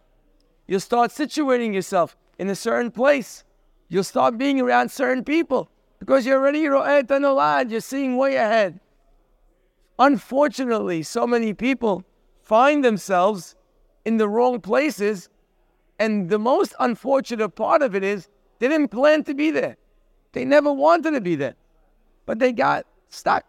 You'll 0.68 0.80
start 0.80 1.12
situating 1.12 1.75
yourself 1.75 2.18
in 2.39 2.50
a 2.50 2.56
certain 2.56 2.89
place. 2.89 3.44
You'll 3.88 4.04
start 4.04 4.39
being 4.39 4.60
around 4.60 4.89
certain 4.89 5.24
people 5.24 5.70
because 6.06 6.24
you're 6.24 6.38
already 6.38 6.68
ro'et 6.68 7.72
you're 7.72 7.82
seeing 7.82 8.16
way 8.16 8.36
ahead. 8.36 8.80
Unfortunately, 9.98 11.02
so 11.02 11.26
many 11.26 11.52
people 11.54 12.04
find 12.44 12.86
themselves 12.86 13.56
in 14.06 14.18
the 14.18 14.30
wrong 14.30 14.62
places 14.62 15.30
and 15.98 16.30
the 16.30 16.38
most 16.38 16.76
unfortunate 16.80 17.50
part 17.50 17.82
of 17.82 17.96
it 17.96 18.04
is 18.04 18.30
they 18.60 18.68
didn't 18.68 18.90
plan 18.90 19.24
to 19.24 19.34
be 19.34 19.50
there. 19.50 19.78
They 20.34 20.46
never 20.46 20.72
wanted 20.72 21.12
to 21.12 21.22
be 21.22 21.36
there, 21.36 21.56
but 22.28 22.38
they 22.38 22.52
got 22.52 22.86
stuck. 23.10 23.44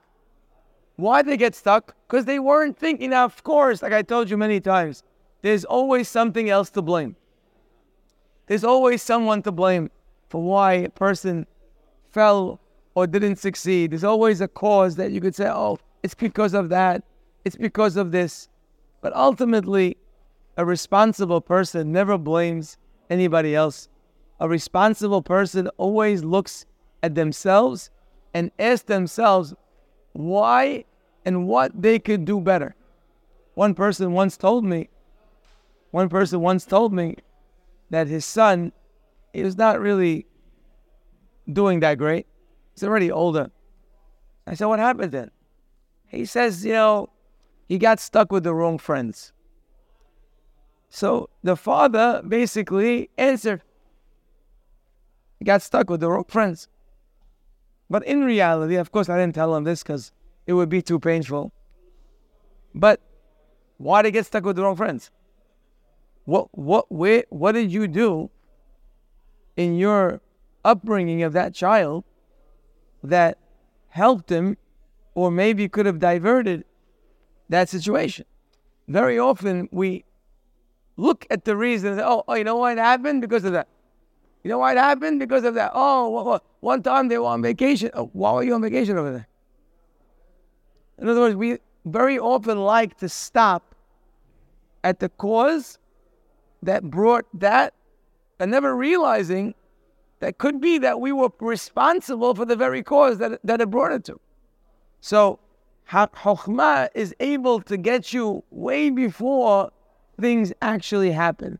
Why 0.95 1.21
they 1.21 1.37
get 1.37 1.55
stuck? 1.55 1.95
Because 2.09 2.25
they 2.25 2.39
weren't 2.39 2.79
thinking. 2.79 3.11
Now, 3.11 3.27
of 3.27 3.43
course, 3.45 3.83
like 3.83 3.93
I 3.93 4.01
told 4.01 4.31
you 4.31 4.39
many 4.39 4.61
times, 4.61 5.03
there's 5.43 5.67
always 5.67 6.09
something 6.09 6.49
else 6.49 6.71
to 6.71 6.81
blame. 6.81 7.17
There's 8.47 8.65
always 8.65 9.03
someone 9.03 9.43
to 9.43 9.53
blame 9.53 9.91
for 10.31 10.43
why 10.43 10.73
a 10.75 10.89
person 10.89 11.47
fell 12.16 12.58
or 12.94 13.06
didn't 13.06 13.37
succeed. 13.37 13.90
There's 13.90 14.02
always 14.02 14.40
a 14.40 14.49
cause 14.49 14.96
that 14.96 15.12
you 15.12 15.20
could 15.20 15.35
say, 15.35 15.49
oh, 15.49 15.78
it's 16.02 16.14
because 16.14 16.54
of 16.54 16.70
that, 16.70 17.04
it's 17.44 17.56
because 17.56 17.96
of 17.99 18.11
this. 18.11 18.49
But 19.02 19.14
ultimately, 19.14 19.99
a 20.56 20.64
responsible 20.64 21.42
person 21.42 21.92
never 21.92 22.16
blames 22.16 22.78
anybody 23.11 23.54
else. 23.54 23.90
A 24.40 24.49
responsible 24.49 25.20
person 25.20 25.68
always 25.76 26.25
looks 26.25 26.64
at 27.02 27.14
themselves 27.14 27.90
and 28.32 28.50
asks 28.58 28.87
themselves 28.87 29.52
why 30.14 30.87
and 31.26 31.46
what 31.46 31.70
they 31.82 31.99
could 31.99 32.25
do 32.25 32.40
better. 32.40 32.75
One 33.52 33.75
person 33.75 34.12
once 34.12 34.38
told 34.38 34.64
me, 34.64 34.88
one 35.90 36.08
person 36.08 36.40
once 36.40 36.64
told 36.64 36.94
me 36.94 37.16
that 37.90 38.06
his 38.08 38.25
son, 38.25 38.73
he 39.35 39.42
was 39.42 39.58
not 39.58 39.80
really 39.80 40.25
doing 41.50 41.81
that 41.81 41.99
great. 41.99 42.26
He's 42.75 42.85
already 42.85 43.11
older. 43.11 43.50
I 44.47 44.55
said, 44.55 44.67
What 44.67 44.79
happened 44.79 45.12
then? 45.12 45.31
He 46.09 46.25
says, 46.25 46.65
You 46.65 46.73
know, 46.73 47.11
he 47.69 47.79
got 47.79 48.00
stuck 48.00 48.31
with 48.31 48.45
the 48.45 48.55
wrong 48.55 48.79
friends. 48.79 49.33
So 50.88 51.29
the 51.43 51.57
father 51.57 52.23
basically 52.26 53.11
answered. 53.19 53.62
He 55.38 55.45
got 55.45 55.62
stuck 55.62 55.91
with 55.91 56.00
the 56.00 56.11
wrong 56.11 56.25
friends. 56.29 56.69
But 57.91 58.05
in 58.05 58.25
reality, 58.25 58.76
of 58.76 58.91
course, 58.91 59.09
I 59.09 59.19
didn't 59.19 59.35
tell 59.35 59.55
him 59.55 59.65
this 59.65 59.83
because 59.83 60.12
it 60.47 60.55
would 60.55 60.69
be 60.69 60.83
too 60.83 60.99
painful. 60.99 61.53
But 62.75 63.00
why 63.79 64.03
did 64.03 64.09
he 64.09 64.12
get 64.12 64.26
stuck 64.26 64.45
with 64.45 64.57
the 64.57 64.62
wrong 64.62 64.76
friends? 64.76 65.11
What 66.25 66.49
what 66.57 66.91
where, 66.91 67.25
what 67.31 67.53
did 67.53 67.71
you 67.71 67.87
do 67.87 68.31
in 69.57 69.76
your 69.76 70.21
upbringing 70.66 71.23
of 71.23 71.32
that 71.32 71.54
child 71.54 72.04
that 73.02 73.38
helped 73.88 74.30
him 74.30 74.56
or 75.14 75.30
maybe 75.30 75.68
could 75.68 75.87
have 75.87 75.99
diverted 75.99 76.64
that 77.49 77.68
situation? 77.68 78.26
Very 78.88 79.18
often 79.18 79.68
we 79.73 80.04
look 80.96 81.26
at 81.30 81.44
the 81.44 81.56
reason. 81.56 81.99
Oh, 82.00 82.25
oh, 82.26 82.35
you 82.35 82.44
know 82.44 82.56
what 82.56 82.78
happened 82.78 83.20
because 83.20 83.44
of 83.44 83.52
that. 83.52 83.68
You 84.42 84.50
know 84.50 84.58
why 84.58 84.73
it 84.73 84.78
happened 84.78 85.18
because 85.18 85.44
of 85.44 85.54
that. 85.54 85.73
Oh, 85.75 86.40
one 86.61 86.82
time 86.82 87.08
they 87.08 87.18
were 87.18 87.26
on 87.26 87.42
vacation. 87.42 87.90
Oh, 87.94 88.11
why 88.12 88.32
were 88.32 88.42
you 88.44 88.54
on 88.54 88.62
vacation 88.62 88.96
over 88.96 89.12
there? 89.12 89.28
In 90.99 91.08
other 91.08 91.20
words, 91.20 91.37
we 91.37 91.58
very 91.85 92.18
often 92.18 92.58
like 92.58 92.96
to 92.99 93.08
stop 93.08 93.75
at 94.85 95.00
the 95.00 95.08
cause 95.08 95.78
that 96.62 96.85
brought 96.85 97.26
that 97.35 97.75
and 98.38 98.50
never 98.50 98.76
realizing 98.76 99.54
that 100.20 100.38
could 100.38 100.61
be 100.61 100.78
that 100.78 101.00
we 101.00 101.12
were 101.12 101.30
responsible 101.40 102.35
for 102.35 102.44
the 102.44 102.56
very 102.56 102.82
cause 102.82 103.18
that, 103.18 103.38
that 103.44 103.61
it 103.61 103.70
brought 103.70 103.92
it 103.92 104.04
to. 104.04 104.20
So, 105.00 105.38
Chokhmah 105.88 106.88
is 106.94 107.14
able 107.20 107.61
to 107.62 107.76
get 107.76 108.12
you 108.12 108.42
way 108.50 108.90
before 108.90 109.70
things 110.20 110.52
actually 110.62 111.12
happen. 111.12 111.58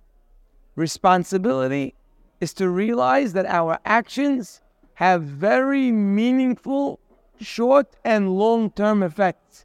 Responsibility 0.75 1.95
is 2.41 2.53
to 2.55 2.69
realize 2.69 3.33
that 3.35 3.47
our 3.47 3.79
actions 3.85 4.61
have 4.95 5.23
very 5.23 5.93
meaningful 5.93 6.99
short 7.41 7.95
and 8.05 8.37
long 8.37 8.71
term 8.71 9.03
effects. 9.03 9.65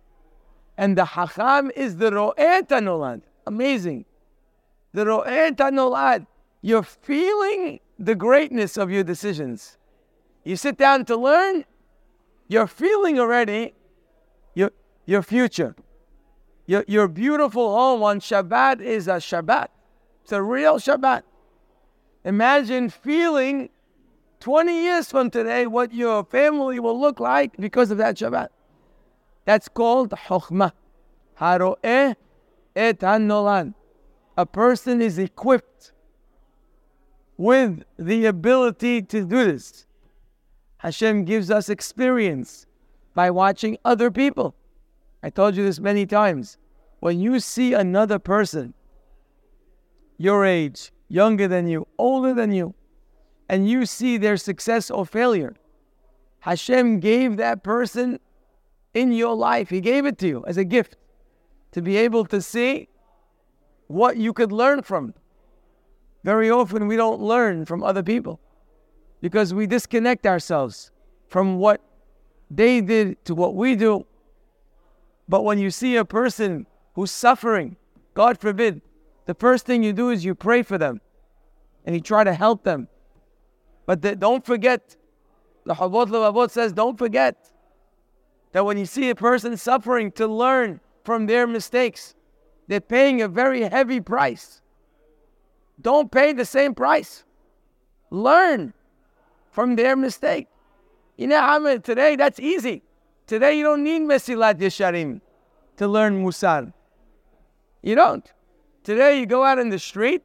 And 0.78 0.98
the 0.98 1.06
Hacham 1.06 1.72
is 1.76 1.98
the 1.98 2.12
Ro'et 2.12 2.68
Nolad. 2.70 3.22
Amazing. 3.48 4.06
The 4.94 5.06
Ro'et 5.06 5.56
Nolad. 5.56 6.28
You're 6.62 6.84
feeling 6.84 7.80
the 8.02 8.16
greatness 8.16 8.78
of 8.78 8.90
your 8.90 9.04
decisions. 9.04 9.78
You 10.44 10.56
sit 10.56 10.76
down 10.78 11.06
to 11.06 11.16
learn, 11.16 11.66
you're 12.48 12.68
feeling 12.68 13.20
already 13.20 13.74
your, 14.56 14.72
your 15.06 15.22
future. 15.22 15.76
Your, 16.66 16.84
your 16.88 17.08
beautiful 17.08 17.76
home 17.76 18.02
on 18.02 18.20
Shabbat 18.20 18.82
is 18.82 19.08
a 19.08 19.18
Shabbat. 19.18 19.68
It's 20.24 20.32
a 20.32 20.42
real 20.42 20.78
Shabbat. 20.78 21.22
Imagine 22.26 22.90
feeling 22.90 23.70
20 24.40 24.84
years 24.84 25.12
from 25.12 25.30
today 25.30 25.68
what 25.68 25.94
your 25.94 26.24
family 26.26 26.80
will 26.80 27.00
look 27.00 27.20
like 27.20 27.56
because 27.58 27.92
of 27.92 28.00
that 28.00 28.16
Shabbat. 28.16 28.48
That's 29.46 29.68
called 29.68 30.10
Chokhmah. 30.10 30.72
Haro'eh 31.40 32.16
et 32.76 33.00
hanolad. 33.00 33.74
A 34.38 34.46
person 34.46 35.02
is 35.02 35.20
equipped 35.20 35.94
with 37.42 37.84
the 37.98 38.28
ability 38.28 39.02
to 39.02 39.26
do 39.26 39.46
this. 39.46 39.88
Hashem 40.78 41.26
gives 41.26 41.50
us 41.50 41.70
experience 41.70 42.68
by 43.16 43.32
watching 43.32 43.80
other 43.84 44.12
people. 44.12 44.54
I 45.24 45.32
told 45.32 45.56
you 45.56 45.64
this 45.64 45.80
many 45.80 46.06
times. 46.06 46.60
When 47.00 47.20
you 47.20 47.40
see 47.40 47.74
another 47.74 48.20
person, 48.20 48.76
your 50.20 50.46
age, 50.46 50.92
younger 51.08 51.48
than 51.48 51.68
you, 51.68 51.88
older 51.98 52.36
than 52.36 52.52
you, 52.52 52.76
and 53.50 53.68
you 53.68 53.88
see 53.88 54.18
their 54.18 54.38
success 54.38 54.92
or 54.92 55.04
failure, 55.04 55.56
Hashem 56.42 57.00
gave 57.00 57.38
that 57.38 57.64
person 57.64 58.20
in 58.94 59.12
your 59.12 59.36
life, 59.36 59.72
He 59.72 59.82
gave 59.82 60.06
it 60.06 60.20
to 60.20 60.28
you 60.28 60.44
as 60.46 60.58
a 60.58 60.64
gift 60.64 60.96
to 61.72 61.82
be 61.82 61.98
able 61.98 62.24
to 62.26 62.40
see 62.40 62.88
what 63.88 64.18
you 64.18 64.32
could 64.32 64.52
learn 64.52 64.84
from. 64.84 65.16
Very 66.24 66.50
often 66.50 66.88
we 66.88 66.96
don't 66.96 67.22
learn 67.22 67.66
from 67.66 67.84
other 67.84 68.04
people 68.04 68.40
because 69.22 69.54
we 69.54 69.68
disconnect 69.68 70.26
ourselves 70.28 70.92
from 71.28 71.58
what 71.58 71.82
they 72.50 72.82
did 72.82 73.24
to 73.26 73.36
what 73.36 73.56
we 73.56 73.76
do. 73.76 74.06
But 75.28 75.44
when 75.44 75.60
you 75.60 75.72
see 75.72 75.96
a 75.96 76.06
person 76.06 76.68
who's 76.94 77.12
suffering, 77.12 77.78
God 78.14 78.40
forbid, 78.40 78.82
the 79.26 79.34
first 79.34 79.66
thing 79.66 79.84
you 79.84 79.94
do 79.94 80.10
is 80.10 80.26
you 80.26 80.36
pray 80.36 80.62
for 80.62 80.78
them 80.78 81.02
and 81.86 81.96
you 81.96 82.02
try 82.02 82.24
to 82.24 82.34
help 82.34 82.64
them. 82.64 82.88
But 83.86 84.02
the, 84.02 84.16
don't 84.16 84.46
forget, 84.46 84.96
the 85.66 85.74
Levavot 85.74 86.52
says, 86.52 86.74
don't 86.74 86.98
forget 86.98 87.52
that 88.52 88.66
when 88.66 88.78
you 88.78 88.86
see 88.86 89.10
a 89.10 89.16
person 89.16 89.56
suffering, 89.56 90.12
to 90.14 90.28
learn 90.28 90.82
from 91.04 91.26
their 91.26 91.48
mistakes. 91.48 92.16
They're 92.68 92.82
paying 92.82 93.22
a 93.22 93.28
very 93.28 93.62
heavy 93.64 94.00
price. 94.00 94.61
Don't 95.82 96.12
pay 96.12 96.34
the 96.34 96.46
same 96.46 96.76
price. 96.76 97.24
Learn 98.10 98.74
from 99.52 99.76
their 99.76 99.96
mistake. 99.96 100.48
You 101.18 101.28
know, 101.28 101.40
I 101.40 101.60
mean, 101.60 101.82
today 101.82 102.16
that's 102.16 102.40
easy. 102.40 102.84
Today 103.28 103.58
you 103.58 103.64
don't 103.64 103.84
need 103.84 104.02
Mesilat 104.02 104.60
Yesharim 104.60 105.22
to 105.78 105.88
learn 105.88 106.24
Musar. 106.24 106.74
You 107.82 107.96
don't. 107.96 108.32
Today 108.84 109.20
you 109.20 109.26
go 109.26 109.44
out 109.44 109.60
in 109.60 109.70
the 109.70 109.80
street 109.80 110.24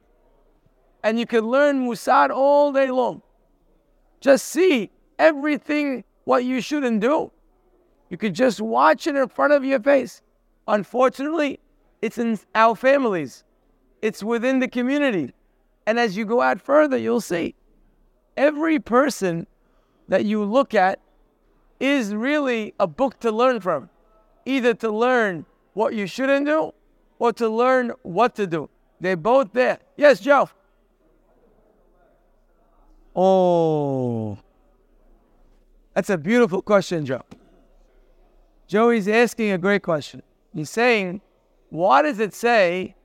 and 1.03 1.19
you 1.19 1.25
can 1.25 1.45
learn 1.45 1.87
Musar 1.87 2.29
all 2.29 2.71
day 2.71 2.91
long. 2.91 3.21
Just 4.19 4.47
see 4.47 4.91
everything 5.19 6.03
what 6.25 6.43
you 6.43 6.59
shouldn't 6.61 6.99
do. 6.99 7.31
You 8.09 8.17
could 8.17 8.33
just 8.33 8.61
watch 8.61 9.07
it 9.07 9.15
in 9.15 9.27
front 9.29 9.53
of 9.53 9.63
your 9.63 9.79
face. 9.79 10.21
Unfortunately, 10.67 11.59
it's 12.01 12.17
in 12.17 12.39
our 12.55 12.75
families. 12.75 13.43
It's 14.01 14.23
within 14.23 14.59
the 14.59 14.67
community. 14.67 15.33
And 15.87 15.97
as 15.97 16.17
you 16.17 16.25
go 16.25 16.41
out 16.41 16.61
further, 16.61 16.97
you'll 16.97 17.21
see 17.21 17.55
every 18.35 18.77
person 18.77 19.47
that 20.09 20.25
you 20.25 20.43
look 20.43 20.73
at 20.73 20.99
is 21.79 22.13
really 22.13 22.73
a 22.77 22.85
book 22.85 23.19
to 23.21 23.31
learn 23.31 23.61
from, 23.61 23.89
either 24.45 24.73
to 24.73 24.91
learn 24.91 25.45
what 25.73 25.93
you 25.93 26.05
shouldn't 26.05 26.45
do 26.45 26.73
or 27.19 27.31
to 27.33 27.47
learn 27.47 27.93
what 28.03 28.35
to 28.35 28.45
do. 28.45 28.69
They're 28.99 29.15
both 29.15 29.53
there. 29.53 29.79
Yes, 29.95 30.19
Joe. 30.19 30.49
Oh, 33.15 34.37
that's 35.93 36.09
a 36.09 36.17
beautiful 36.17 36.61
question, 36.61 37.05
Joe. 37.05 37.23
Joey's 38.67 39.07
asking 39.07 39.51
a 39.51 39.57
great 39.57 39.83
question. 39.83 40.21
He's 40.53 40.69
saying, 40.69 41.21
what 41.69 42.01
does 42.01 42.19
it 42.19 42.33
say? 42.33 42.96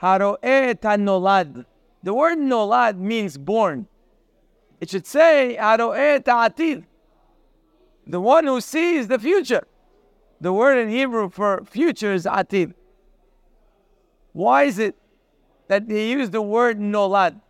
Nolad. 0.00 1.64
The 2.02 2.14
word 2.14 2.38
nolad 2.38 2.98
means 2.98 3.36
born. 3.36 3.86
It 4.80 4.90
should 4.90 5.06
say 5.06 5.56
Haro'eh. 5.60 6.84
The 8.06 8.20
one 8.20 8.46
who 8.46 8.60
sees 8.60 9.08
the 9.08 9.18
future. 9.18 9.66
The 10.40 10.52
word 10.52 10.78
in 10.78 10.88
Hebrew 10.88 11.28
for 11.30 11.64
future 11.64 12.12
is 12.12 12.24
atid. 12.24 12.74
Why 14.32 14.64
is 14.64 14.78
it 14.78 14.94
that 15.66 15.88
they 15.88 16.10
use 16.10 16.30
the 16.30 16.42
word 16.42 16.78
nolad? 16.78 17.40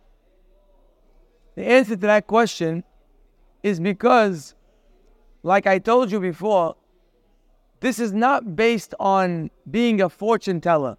The 1.55 1.65
answer 1.65 1.95
to 1.95 2.07
that 2.07 2.25
question 2.25 2.83
is 3.61 3.79
because, 3.79 4.55
like 5.43 5.67
I 5.67 5.77
told 5.77 6.11
you 6.11 6.19
before, 6.19 6.75
this 7.79 7.99
is 7.99 8.11
not 8.11 8.55
based 8.55 8.95
on 8.99 9.51
being 9.69 10.01
a 10.01 10.09
fortune 10.09 10.59
teller 10.59 10.97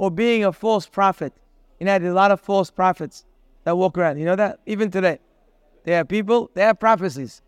or 0.00 0.10
being 0.10 0.42
a 0.46 0.50
false 0.50 0.86
prophet. 0.86 1.30
You 1.78 1.84
know, 1.84 1.98
there's 1.98 2.10
a 2.10 2.14
lot 2.14 2.30
of 2.30 2.40
false 2.40 2.70
prophets 2.70 3.26
that 3.64 3.76
walk 3.76 3.98
around. 3.98 4.16
You 4.16 4.24
know 4.24 4.34
that? 4.34 4.60
Even 4.64 4.90
today. 4.90 5.18
They 5.84 5.92
have 5.92 6.08
people, 6.08 6.50
they 6.54 6.62
have 6.62 6.80
prophecies. 6.80 7.42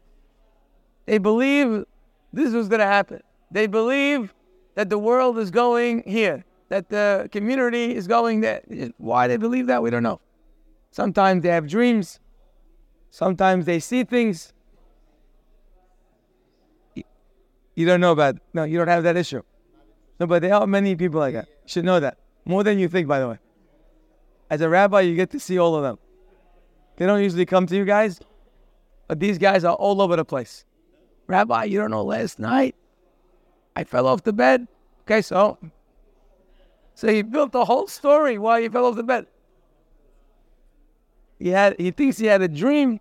They 1.06 1.16
believe 1.16 1.86
this 2.30 2.52
was 2.52 2.68
going 2.68 2.80
to 2.80 2.86
happen. 2.86 3.22
They 3.50 3.66
believe 3.66 4.34
that 4.74 4.90
the 4.90 4.98
world 4.98 5.38
is 5.38 5.50
going 5.50 6.02
here, 6.06 6.44
that 6.68 6.90
the 6.90 7.30
community 7.32 7.96
is 7.96 8.06
going 8.06 8.42
there. 8.42 8.60
Why 8.98 9.28
they 9.28 9.38
believe 9.38 9.66
that, 9.68 9.82
we 9.82 9.88
don't 9.88 10.02
know. 10.02 10.20
Sometimes 10.90 11.42
they 11.42 11.48
have 11.48 11.66
dreams, 11.66 12.20
sometimes 13.08 13.64
they 13.64 13.80
see 13.80 14.04
things. 14.04 14.52
You 17.74 17.86
don't 17.86 18.02
know 18.02 18.12
about 18.12 18.36
no, 18.52 18.64
you 18.64 18.76
don't 18.76 18.88
have 18.88 19.04
that 19.04 19.16
issue. 19.16 19.40
No, 20.20 20.26
but 20.26 20.42
there 20.42 20.54
are 20.54 20.66
many 20.66 20.94
people 20.94 21.18
like 21.18 21.32
that. 21.32 21.48
You 21.48 21.68
should 21.68 21.86
know 21.86 21.98
that. 21.98 22.18
More 22.44 22.64
than 22.64 22.78
you 22.78 22.88
think, 22.88 23.08
by 23.08 23.20
the 23.20 23.28
way. 23.28 23.38
As 24.50 24.60
a 24.60 24.68
rabbi, 24.68 25.00
you 25.00 25.14
get 25.14 25.30
to 25.30 25.40
see 25.40 25.58
all 25.58 25.74
of 25.74 25.82
them. 25.82 25.98
They 26.96 27.06
don't 27.06 27.22
usually 27.22 27.46
come 27.46 27.66
to 27.66 27.76
you 27.76 27.84
guys, 27.84 28.20
but 29.08 29.18
these 29.18 29.38
guys 29.38 29.64
are 29.64 29.74
all 29.74 30.02
over 30.02 30.16
the 30.16 30.24
place. 30.24 30.64
Rabbi, 31.26 31.64
you 31.64 31.78
don't 31.78 31.90
know 31.90 32.04
last 32.04 32.38
night 32.38 32.74
I 33.74 33.84
fell 33.84 34.06
off 34.06 34.22
the 34.22 34.32
bed. 34.32 34.68
Okay, 35.02 35.22
so 35.22 35.58
so 36.94 37.08
he 37.08 37.22
built 37.22 37.54
a 37.54 37.64
whole 37.64 37.86
story 37.86 38.38
why 38.38 38.62
he 38.62 38.68
fell 38.68 38.86
off 38.86 38.96
the 38.96 39.02
bed. 39.02 39.26
He 41.38 41.48
had 41.48 41.74
he 41.78 41.90
thinks 41.90 42.18
he 42.18 42.26
had 42.26 42.42
a 42.42 42.48
dream, 42.48 43.00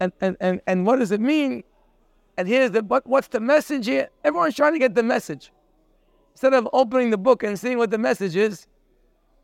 and 0.00 0.12
and 0.20 0.36
and, 0.40 0.60
and 0.66 0.86
what 0.86 0.98
does 0.98 1.12
it 1.12 1.20
mean? 1.20 1.62
And 2.36 2.48
here's 2.48 2.72
the 2.72 2.82
but 2.82 3.06
what's 3.06 3.28
the 3.28 3.40
message 3.40 3.86
here? 3.86 4.10
Everyone's 4.24 4.56
trying 4.56 4.72
to 4.72 4.78
get 4.78 4.94
the 4.94 5.02
message. 5.02 5.52
Instead 6.36 6.52
of 6.52 6.68
opening 6.74 7.08
the 7.08 7.16
book 7.16 7.42
and 7.42 7.58
seeing 7.58 7.78
what 7.78 7.90
the 7.90 7.96
message 7.96 8.36
is, 8.36 8.66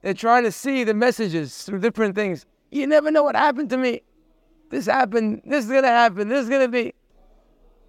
they're 0.03 0.13
trying 0.13 0.43
to 0.43 0.53
see 0.53 0.85
the 0.85 0.93
messages 0.93 1.65
through 1.65 1.79
different 1.79 2.15
things. 2.15 2.45
You 2.71 2.87
never 2.87 3.11
know 3.11 3.23
what 3.23 3.35
happened 3.35 3.71
to 3.71 3.79
me. 3.79 4.03
This 4.69 4.85
happened, 4.85 5.41
this 5.47 5.65
is 5.65 5.71
gonna 5.71 5.89
happen, 5.89 6.29
this 6.29 6.43
is 6.45 6.51
gonna 6.51 6.69
be. 6.69 6.93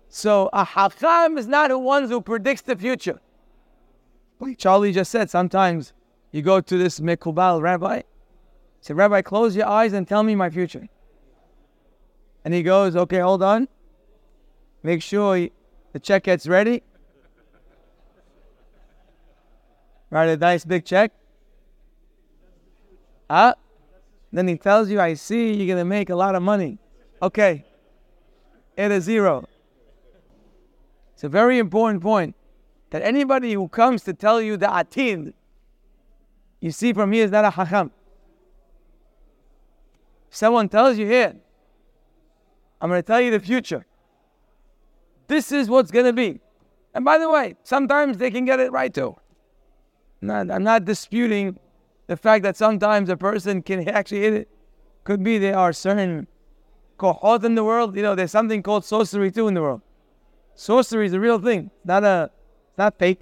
So 0.08 0.50
a 0.54 0.66
hakam 0.66 1.38
is 1.38 1.48
not 1.48 1.68
the 1.68 1.78
one 1.78 2.08
who 2.08 2.22
predicts 2.22 2.62
the 2.62 2.78
future. 2.78 3.20
Charlie 4.58 4.94
just 4.94 5.12
said, 5.12 5.30
sometimes 5.30 5.92
you 6.32 6.42
go 6.42 6.62
to 6.62 6.78
this 6.78 7.02
Mekubal 7.02 7.62
rabbi, 7.62 8.04
say, 8.80 8.94
Rabbi, 8.94 9.22
close 9.22 9.54
your 9.54 9.68
eyes 9.68 9.92
and 9.92 10.08
tell 10.08 10.24
me 10.24 10.34
my 10.34 10.50
future. 10.50 10.88
And 12.46 12.54
he 12.54 12.63
goes, 12.63 12.96
okay, 12.96 13.20
hold 13.20 13.44
on. 13.44 13.68
Make 14.82 15.02
sure 15.02 15.50
the 15.92 16.00
check 16.00 16.24
gets 16.24 16.48
ready. 16.48 16.84
Write 20.13 20.30
a 20.30 20.38
nice 20.38 20.63
big 20.63 20.86
check. 20.86 21.12
Ah, 23.28 23.56
then 24.32 24.47
he 24.47 24.58
tells 24.58 24.88
you, 24.91 25.02
I 25.02 25.15
see 25.15 25.56
you're 25.56 25.65
going 25.65 25.80
to 25.80 25.86
make 25.86 26.12
a 26.12 26.15
lot 26.15 26.36
of 26.36 26.43
money. 26.43 26.78
Okay, 27.19 27.65
add 28.78 28.91
a 28.91 29.02
zero. 29.02 29.49
It's 31.15 31.23
a 31.23 31.30
very 31.30 31.58
important 31.58 32.04
point 32.04 32.36
that 32.91 33.02
anybody 33.02 33.54
who 33.54 33.67
comes 33.67 34.04
to 34.04 34.13
tell 34.13 34.39
you 34.39 34.56
the 34.56 34.67
atid, 34.67 35.34
you 36.60 36.69
see 36.69 36.93
from 36.93 37.12
here 37.12 37.26
is 37.26 37.32
not 37.32 37.45
a 37.45 37.49
hakam. 37.49 37.89
Someone 40.30 40.69
tells 40.69 40.99
you 40.99 41.08
here, 41.08 41.34
I'm 42.80 42.88
going 42.91 43.02
to 43.02 43.08
tell 43.08 43.19
you 43.19 43.32
the 43.32 43.39
future. 43.39 43.84
This 45.26 45.52
is 45.52 45.69
what's 45.69 45.89
going 45.89 46.06
to 46.06 46.13
be. 46.13 46.39
And 46.93 47.04
by 47.04 47.17
the 47.17 47.32
way, 47.32 47.56
sometimes 47.63 48.19
they 48.19 48.30
can 48.30 48.45
get 48.45 48.60
it 48.60 48.71
right 48.71 48.93
too. 48.93 49.15
Not, 50.24 50.50
I'm 50.50 50.64
not 50.64 50.86
disputing 50.86 51.60
the 52.08 52.16
fact 52.16 52.44
that 52.44 52.56
sometimes 52.56 53.10
a 53.10 53.18
person 53.18 53.62
can 53.62 53.88
actually 53.90 54.22
hit 54.22 54.34
it. 54.34 54.50
Could 55.04 55.24
be 55.24 55.38
there 55.38 55.58
are 55.58 55.74
certain 55.74 56.28
kohot 56.98 57.44
in 57.44 57.56
the 57.56 57.64
world. 57.64 57.96
You 57.96 58.04
know, 58.04 58.16
there's 58.16 58.32
something 58.32 58.64
called 58.64 58.86
sorcery 58.86 59.32
too 59.32 59.48
in 59.48 59.54
the 59.54 59.62
world. 59.62 59.82
Sorcery 60.56 61.08
is 61.08 61.14
a 61.14 61.20
real 61.20 61.40
thing, 61.40 61.72
not 61.84 62.04
a, 62.04 62.32
not 62.78 62.98
fake. 62.98 63.20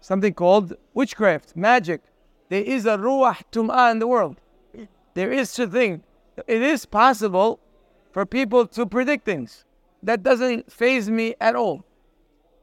Something 0.00 0.32
called 0.32 0.74
witchcraft, 0.94 1.54
magic. 1.54 2.00
There 2.48 2.62
is 2.62 2.86
a 2.86 2.96
ruach 2.96 3.42
tum'ah 3.52 3.90
in 3.90 3.98
the 3.98 4.06
world. 4.06 4.36
There 5.14 5.30
is 5.30 5.50
such 5.50 5.68
a 5.68 5.70
thing. 5.70 6.02
It 6.46 6.62
is 6.62 6.86
possible 6.86 7.60
for 8.10 8.24
people 8.24 8.66
to 8.68 8.86
predict 8.86 9.24
things. 9.24 9.64
That 10.02 10.22
doesn't 10.22 10.72
faze 10.72 11.10
me 11.10 11.34
at 11.40 11.54
all. 11.54 11.84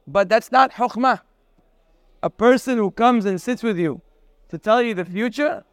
But 0.06 0.28
that's 0.28 0.50
not 0.50 0.72
chokhmah. 0.72 1.20
A 2.22 2.28
person 2.30 2.76
who 2.76 2.90
comes 2.90 3.24
and 3.24 3.40
sits 3.40 3.62
with 3.62 3.78
you 3.78 4.02
to 4.50 4.58
tell 4.58 4.82
you 4.82 4.94
the 4.94 5.04
future 5.04 5.64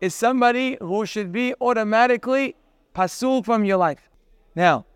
is 0.00 0.14
somebody 0.14 0.76
who 0.80 1.06
should 1.06 1.30
be 1.30 1.54
automatically 1.60 2.56
pasul 2.94 3.42
from 3.44 3.64
your 3.64 3.76
life. 3.76 4.10
Now, 4.54 4.86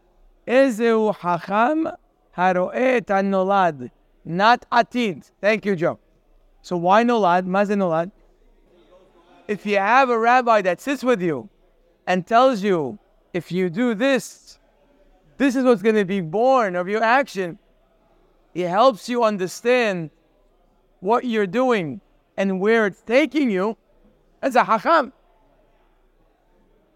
Ezeu 0.47 1.15
Hacham 1.15 1.93
Haro'et 2.37 3.07
Nolad, 3.07 3.91
not 4.25 4.67
Atid. 4.73 5.31
Thank 5.41 5.65
you, 5.65 5.77
Joe. 5.77 5.99
So 6.63 6.77
why 6.77 7.05
Nolad? 7.05 7.47
Maze 7.47 7.71
Nolad? 7.71 8.11
If 9.47 9.65
you 9.67 9.77
have 9.79 10.11
a 10.11 10.19
rabbi 10.19 10.63
that 10.63 10.81
sits 10.81 11.05
with 11.05 11.23
you 11.23 11.49
and 12.07 12.27
tells 12.27 12.63
you, 12.63 12.99
if 13.33 13.53
you 13.53 13.71
do 13.71 13.95
this, 13.95 14.59
this 15.39 15.55
is 15.55 15.65
what's 15.65 15.83
going 15.83 15.95
to 15.95 16.05
be 16.05 16.21
born 16.21 16.75
of 16.77 16.89
your 16.89 17.03
action, 17.03 17.59
it 18.55 18.69
helps 18.69 19.09
you 19.09 19.23
understand 19.23 20.11
what 21.01 21.25
you're 21.25 21.47
doing 21.47 22.01
and 22.37 22.61
where 22.61 22.87
it's 22.87 23.03
taking 23.03 23.51
you 23.51 23.77
as 24.43 24.57
a 24.57 24.65
hacham. 24.65 25.13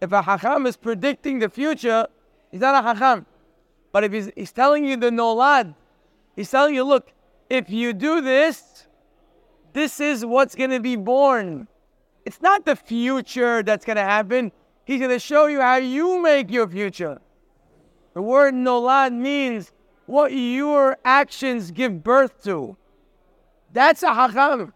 If 0.01 0.12
a 0.12 0.23
hacham 0.23 0.67
is 0.67 0.77
predicting 0.77 1.38
the 1.38 1.49
future, 1.49 2.07
he's 2.51 2.61
not 2.61 2.85
a 2.85 2.87
hacham. 2.87 3.27
But 3.93 4.05
if 4.05 4.12
he's, 4.12 4.31
he's 4.37 4.53
telling 4.53 4.85
you 4.85 4.97
the 4.97 5.11
nolad, 5.11 5.75
he's 6.37 6.51
telling 6.51 6.75
you, 6.75 6.85
look, 6.85 7.12
if 7.49 7.71
you 7.71 7.93
do 7.93 8.21
this, 8.21 8.87
this 9.73 10.01
is 10.01 10.25
what's 10.25 10.55
going 10.55 10.71
to 10.71 10.81
be 10.81 10.97
born. 10.97 11.69
It's 12.25 12.40
not 12.40 12.64
the 12.64 12.77
future 12.77 13.62
that's 13.62 13.85
going 13.85 13.97
to 13.97 14.03
happen. 14.03 14.53
He's 14.85 14.99
going 14.99 15.11
to 15.11 15.19
show 15.19 15.47
you 15.47 15.61
how 15.61 15.77
you 15.77 16.23
make 16.23 16.51
your 16.51 16.69
future. 16.69 17.21
The 18.14 18.23
word 18.23 18.55
nolad 18.55 19.12
means 19.12 19.73
what 20.07 20.33
your 20.33 20.97
actions 21.05 21.71
give 21.71 22.03
birth 22.03 22.43
to. 22.45 22.77
That's 23.75 24.03
a 24.05 24.15
hacham. 24.15 24.73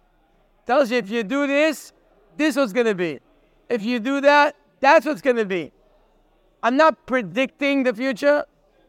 Tells 0.67 0.91
you 0.91 0.99
if 0.99 1.09
you 1.09 1.23
do 1.23 1.47
this, 1.47 1.93
this 2.37 2.57
what's 2.57 2.73
going 2.73 2.87
to 2.87 2.95
be. 2.95 3.21
If 3.69 3.83
you 3.83 4.01
do 4.01 4.21
that, 4.21 4.57
that's 4.81 5.07
what's 5.07 5.23
going 5.23 5.37
to 5.37 5.47
be. 5.47 5.73
I'm 6.63 6.77
not 6.77 7.07
predicting 7.07 7.85
the 7.85 7.95
future. 7.95 8.45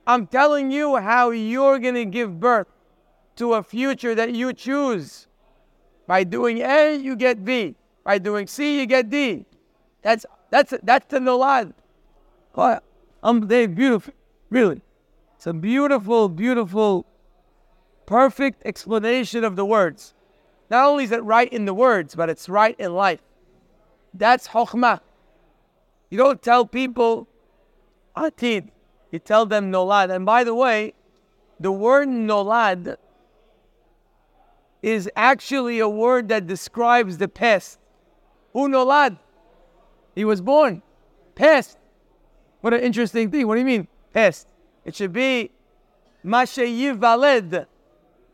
I'm 0.08 0.26
telling 0.26 0.72
you 0.72 0.98
how 0.98 1.30
you're 1.30 1.78
going 1.78 1.94
to 1.94 2.06
give 2.06 2.40
birth 2.40 2.68
to 3.36 3.54
a 3.54 3.64
future 3.64 4.16
that 4.16 4.34
you 4.34 4.52
choose. 4.52 5.28
By 6.08 6.24
doing 6.24 6.62
A, 6.62 6.96
you 6.96 7.16
get 7.16 7.46
B. 7.46 7.76
By 8.04 8.18
doing 8.18 8.48
C, 8.48 8.80
you 8.80 8.88
get 8.88 9.12
D. 9.12 9.46
That's 10.02 10.26
that's 10.50 10.74
that's 10.82 11.06
the 11.08 11.20
nolad. 11.20 11.74
Oh, 12.56 12.80
um, 13.22 13.42
they 13.42 13.68
beautiful, 13.68 14.14
really. 14.50 14.82
It's 15.36 15.46
a 15.46 15.54
beautiful, 15.54 16.28
beautiful, 16.28 17.06
perfect 18.10 18.64
explanation 18.66 19.44
of 19.44 19.56
the 19.56 19.64
words. 19.64 20.16
Not 20.72 20.84
only 20.88 21.04
is 21.04 21.12
it 21.12 21.24
right 21.24 21.48
in 21.54 21.66
the 21.66 21.76
words, 21.76 22.16
but 22.16 22.28
it's 22.28 22.50
right 22.50 22.76
in 22.80 22.96
life. 22.96 23.22
That's 24.16 24.48
chokhmah. 24.48 25.02
You 26.10 26.18
don't 26.18 26.42
tell 26.42 26.66
people 26.66 27.28
atid. 28.18 28.70
You 29.12 29.20
tell 29.20 29.46
them 29.46 29.72
nolad. 29.72 30.10
And 30.10 30.26
by 30.26 30.44
the 30.44 30.56
way, 30.56 30.96
the 31.60 31.72
word 31.72 32.08
nolad 32.08 32.98
is 34.82 35.08
actually 35.16 35.78
a 35.78 35.88
word 35.88 36.30
that 36.30 36.48
describes 36.48 37.20
the 37.20 37.28
past. 37.28 37.78
Who 38.54 38.70
nolad? 38.70 39.20
He 40.16 40.26
was 40.26 40.42
born. 40.42 40.82
Past. 41.36 41.78
What 42.62 42.74
an 42.74 42.82
interesting 42.82 43.30
thing. 43.30 43.46
What 43.48 43.54
do 43.54 43.60
you 43.60 43.68
mean? 43.68 43.88
Past. 44.14 44.48
It 44.84 44.96
should 44.96 45.14
be 45.14 45.52
Mashe 46.26 46.66
Yivaled. 46.66 47.68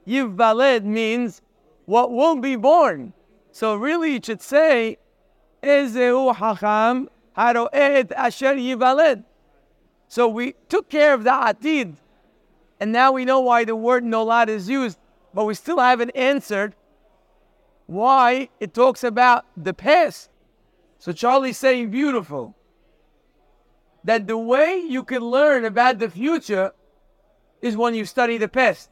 Yivaled 0.08 0.84
means 0.84 1.42
what 1.86 2.12
will 2.12 2.36
be 2.38 2.56
born. 2.56 3.14
So 3.52 3.76
really 3.76 4.16
it 4.16 4.26
should 4.26 4.42
say 4.42 4.98
Ezeu 5.64 6.36
Hacham 6.36 7.08
Haroed 7.38 8.12
Asher 8.12 8.56
Yivaled. 8.56 9.24
So 10.08 10.28
we 10.28 10.56
took 10.70 10.90
care 10.90 11.14
of 11.14 11.24
the 11.24 11.32
Atid. 11.32 11.96
And 12.80 12.92
now 12.92 13.12
we 13.12 13.26
know 13.26 13.40
why 13.40 13.66
the 13.66 13.76
word 13.76 14.04
Nolad 14.04 14.48
is 14.48 14.70
used, 14.70 15.00
but 15.34 15.46
we 15.46 15.54
still 15.54 15.80
haven't 15.80 16.12
answered 16.12 16.76
why 17.88 18.50
it 18.60 18.74
talks 18.74 19.04
about 19.04 19.46
the 19.56 19.74
past. 19.74 20.30
So 21.00 21.12
Charlie's 21.12 21.58
saying 21.58 21.92
beautiful. 21.92 22.56
That 24.04 24.28
the 24.28 24.38
way 24.38 24.78
you 24.88 25.04
can 25.04 25.22
learn 25.22 25.66
about 25.66 26.00
the 26.00 26.10
future 26.10 26.74
is 27.62 27.76
when 27.76 27.96
you 27.96 28.06
study 28.06 28.38
the 28.38 28.48
past. 28.48 28.90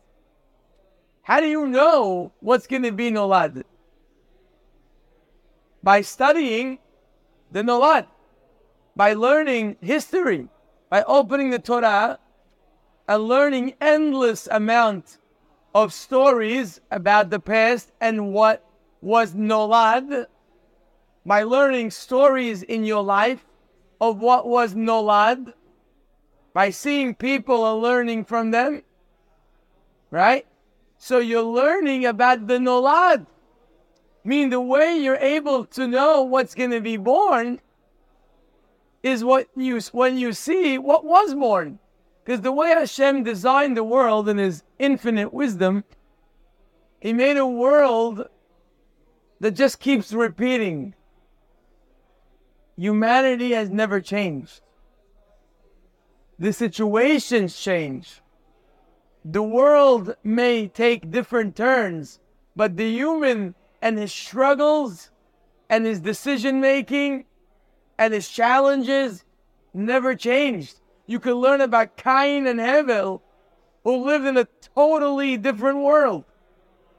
How 1.24 1.40
do 1.40 1.48
you 1.48 1.68
know 1.68 2.34
what's 2.42 2.68
going 2.68 2.84
to 2.84 2.92
be 2.92 3.10
Nolad? 3.10 3.64
By 5.82 6.02
studying 6.02 6.80
the 7.50 7.62
Nolad, 7.62 8.08
by 8.96 9.14
learning 9.14 9.78
history, 9.80 10.50
by 10.90 11.04
opening 11.04 11.50
the 11.50 11.60
Torah 11.60 12.20
and 13.08 13.24
learning 13.24 13.76
endless 13.80 14.48
amount 14.52 15.18
of 15.74 15.94
stories 15.94 16.82
about 16.92 17.30
the 17.30 17.40
past 17.40 17.94
and 18.02 18.34
what 18.34 18.66
was 19.00 19.34
Nolad, 19.34 20.26
by 21.26 21.44
learning 21.44 21.92
stories 21.92 22.64
in 22.64 22.84
your 22.84 23.02
life 23.02 23.46
of 24.02 24.20
what 24.20 24.46
was 24.46 24.74
Nolad, 24.74 25.54
by 26.54 26.70
seeing 26.70 27.16
people 27.16 27.72
and 27.72 27.82
learning 27.82 28.26
from 28.26 28.52
them, 28.52 28.84
right? 30.12 30.46
So 31.04 31.18
you're 31.18 31.44
learning 31.44 32.06
about 32.06 32.48
the 32.48 32.60
Nolad. 32.60 33.26
I 34.24 34.28
mean, 34.28 34.52
the 34.52 34.62
way 34.62 34.96
you're 34.96 35.18
able 35.18 35.66
to 35.66 35.86
know 35.86 36.22
what's 36.22 36.56
going 36.56 36.72
to 36.72 36.80
be 36.80 36.96
born 36.96 37.60
is 39.04 39.22
what 39.22 39.50
you 39.54 39.82
when 39.92 40.18
you 40.18 40.32
see 40.32 40.78
what 40.78 41.04
was 41.04 41.34
born. 41.34 41.80
Because 42.24 42.40
the 42.40 42.54
way 42.54 42.70
Hashem 42.70 43.26
designed 43.26 43.76
the 43.76 43.84
world 43.84 44.30
in 44.30 44.38
His 44.38 44.64
infinite 44.80 45.34
wisdom, 45.34 45.84
He 47.02 47.12
made 47.12 47.36
a 47.36 47.46
world 47.46 48.30
that 49.42 49.52
just 49.52 49.82
keeps 49.82 50.14
repeating. 50.14 50.96
Humanity 52.78 53.52
has 53.52 53.70
never 53.70 54.00
changed. 54.00 54.62
The 56.40 56.54
situations 56.54 57.60
change. 57.60 58.23
The 59.26 59.44
world 59.44 60.16
may 60.24 60.68
take 60.68 61.10
different 61.10 61.56
turns, 61.56 62.20
but 62.56 62.76
the 62.76 62.90
human 62.92 63.56
and 63.82 63.98
his 63.98 64.12
struggles 64.12 65.12
and 65.70 65.86
his 65.86 66.02
decision 66.02 66.60
making 66.60 67.26
and 67.98 68.14
his 68.14 68.28
challenges 68.28 69.24
never 69.74 70.14
changed. 70.14 70.82
You 71.08 71.20
can 71.20 71.34
learn 71.34 71.62
about 71.62 71.96
Cain 71.96 72.48
and 72.48 72.60
Hevel, 72.60 73.22
who 73.84 74.04
lived 74.04 74.26
in 74.26 74.38
a 74.38 74.48
totally 74.76 75.38
different 75.38 75.80
world 75.80 76.26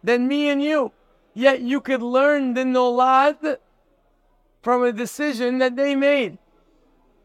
than 0.02 0.28
me 0.28 0.48
and 0.48 0.62
you. 0.62 0.92
Yet 1.34 1.60
you 1.60 1.80
could 1.80 2.02
learn 2.02 2.54
the 2.54 2.62
nolad 2.62 3.58
from 4.62 4.82
a 4.82 4.92
decision 4.92 5.58
that 5.58 5.76
they 5.76 5.94
made. 5.94 6.38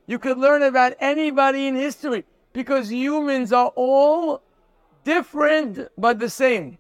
You 0.07 0.19
could 0.19 0.38
learn 0.38 0.63
about 0.63 0.95
anybody 0.99 1.67
in 1.67 1.75
history 1.75 2.25
because 2.51 2.91
humans 2.91 3.53
are 3.53 3.71
all 3.75 4.41
different 5.03 5.89
but 5.97 6.19
the 6.19 6.29
same. 6.29 6.77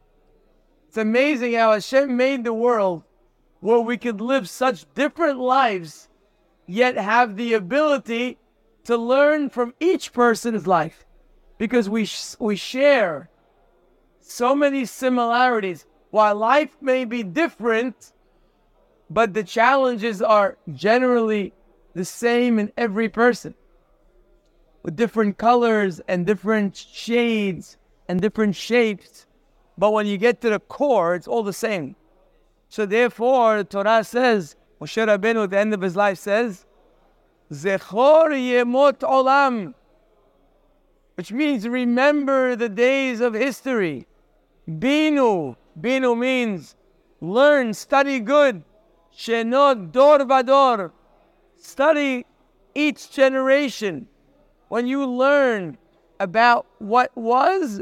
It's 0.87 0.97
amazing 0.97 1.53
how 1.53 1.73
Hashem 1.73 2.17
made 2.17 2.43
the 2.43 2.53
world 2.53 3.03
where 3.61 3.79
we 3.81 3.97
could 3.97 4.21
live 4.21 4.49
such 4.49 4.91
different 4.95 5.39
lives, 5.39 6.09
yet 6.67 6.97
have 6.97 7.37
the 7.37 7.53
ability 7.53 8.39
to 8.85 8.97
learn 8.97 9.49
from 9.49 9.73
each 9.79 10.13
person's 10.13 10.67
life 10.67 11.05
because 11.59 11.89
we, 11.89 12.05
sh- 12.05 12.35
we 12.39 12.55
share 12.55 13.29
so 14.21 14.55
many 14.55 14.85
similarities. 14.85 15.85
While 16.11 16.35
life 16.35 16.77
may 16.81 17.05
be 17.05 17.23
different, 17.23 18.13
but 19.09 19.33
the 19.33 19.43
challenges 19.43 20.21
are 20.21 20.57
generally 20.73 21.53
the 21.95 22.05
same 22.05 22.59
in 22.59 22.71
every 22.77 23.09
person. 23.09 23.55
with 24.83 24.95
different 24.97 25.37
colors 25.37 26.01
and 26.07 26.27
different 26.27 26.77
shades 26.77 27.78
and 28.09 28.19
different 28.19 28.55
shapes. 28.55 29.27
But 29.77 29.91
when 29.91 30.07
you 30.07 30.17
get 30.17 30.41
to 30.41 30.49
the 30.49 30.59
core, 30.59 31.15
it's 31.15 31.27
all 31.27 31.43
the 31.43 31.53
same. 31.53 31.95
So 32.67 32.85
therefore, 32.85 33.59
the 33.59 33.63
Torah 33.63 34.03
says, 34.03 34.57
Moshe 34.81 34.97
Rabbeinu 35.07 35.45
at 35.45 35.51
the 35.51 35.59
end 35.59 35.73
of 35.73 35.81
his 35.81 35.95
life 35.95 36.17
says, 36.17 36.65
Zechor 37.51 38.31
yemot 38.31 38.99
olam, 38.99 39.73
which 41.15 41.31
means 41.31 41.67
remember 41.67 42.55
the 42.55 42.69
days 42.69 43.21
of 43.21 43.33
history. 43.33 44.07
Binu, 44.67 45.55
binu 45.79 46.17
means 46.17 46.75
learn, 47.21 47.73
study 47.73 48.19
good. 48.19 48.63
Shenot 49.15 49.91
dor 49.91 50.19
vador, 50.19 50.91
study 51.57 52.25
each 52.73 53.11
generation. 53.11 54.07
When 54.69 54.87
you 54.87 55.05
learn 55.05 55.77
about 56.19 56.67
what 56.77 57.15
was, 57.17 57.81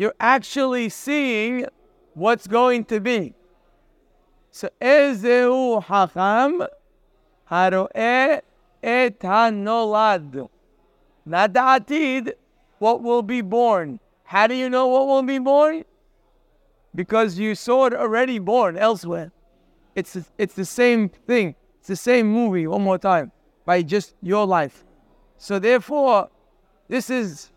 you're 0.00 0.14
actually 0.18 0.88
seeing 0.88 1.66
what's 2.14 2.46
going 2.46 2.86
to 2.86 2.98
be. 3.00 3.34
So, 4.50 4.70
Ezeu 4.80 5.84
Hacham 5.84 6.66
Haroe 7.44 7.86
et 7.94 9.20
hanolad. 9.20 10.48
Not 11.26 11.52
the 11.52 11.60
atid, 11.60 12.32
what 12.78 13.02
will 13.02 13.20
be 13.20 13.42
born. 13.42 14.00
How 14.24 14.46
do 14.46 14.54
you 14.54 14.70
know 14.70 14.86
what 14.86 15.06
will 15.06 15.22
be 15.22 15.38
born? 15.38 15.84
Because 16.94 17.38
you 17.38 17.54
saw 17.54 17.84
it 17.84 17.92
already 17.92 18.38
born 18.38 18.78
elsewhere. 18.78 19.30
It's, 19.94 20.16
it's 20.38 20.54
the 20.54 20.64
same 20.64 21.10
thing. 21.10 21.54
It's 21.80 21.88
the 21.88 21.96
same 21.96 22.26
movie 22.26 22.66
one 22.66 22.80
more 22.80 22.96
time 22.96 23.32
by 23.66 23.82
just 23.82 24.14
your 24.22 24.46
life. 24.46 24.82
So 25.36 25.58
therefore, 25.58 26.30
this 26.88 27.10
is 27.10 27.50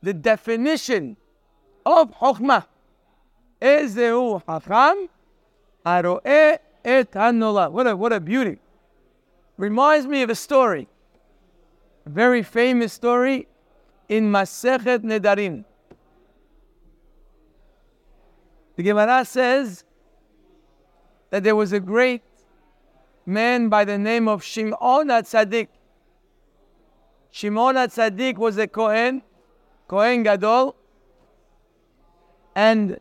the 0.00 0.14
definition 0.14 1.18
of 1.86 2.10
Chokhmah. 2.18 2.66
Ezeu 3.62 4.42
Hacham 4.46 5.08
Haroe 5.86 6.20
et 6.24 7.12
Hanola. 7.12 7.70
What 7.70 7.86
a, 7.86 7.96
what 7.96 8.12
a 8.12 8.20
beauty 8.20 8.58
reminds 9.56 10.06
me 10.06 10.22
of 10.22 10.28
a 10.28 10.34
story, 10.34 10.88
a 12.04 12.10
very 12.10 12.42
famous 12.42 12.92
story 12.92 13.46
in 14.08 14.30
Masechet 14.30 14.98
Nedarim. 14.98 15.64
The 18.76 18.82
Gemara 18.82 19.24
says 19.24 19.84
that 21.30 21.42
there 21.42 21.56
was 21.56 21.72
a 21.72 21.80
great 21.80 22.22
man 23.24 23.70
by 23.70 23.84
the 23.84 23.96
name 23.96 24.28
of 24.28 24.44
Shimon 24.44 25.08
HaTzadik. 25.08 25.68
Shimon 27.30 27.76
HaTzadik 27.76 28.36
was 28.36 28.58
a 28.58 28.66
Kohen, 28.66 29.22
Kohen 29.88 30.22
Gadol, 30.22 30.76
and 32.56 32.98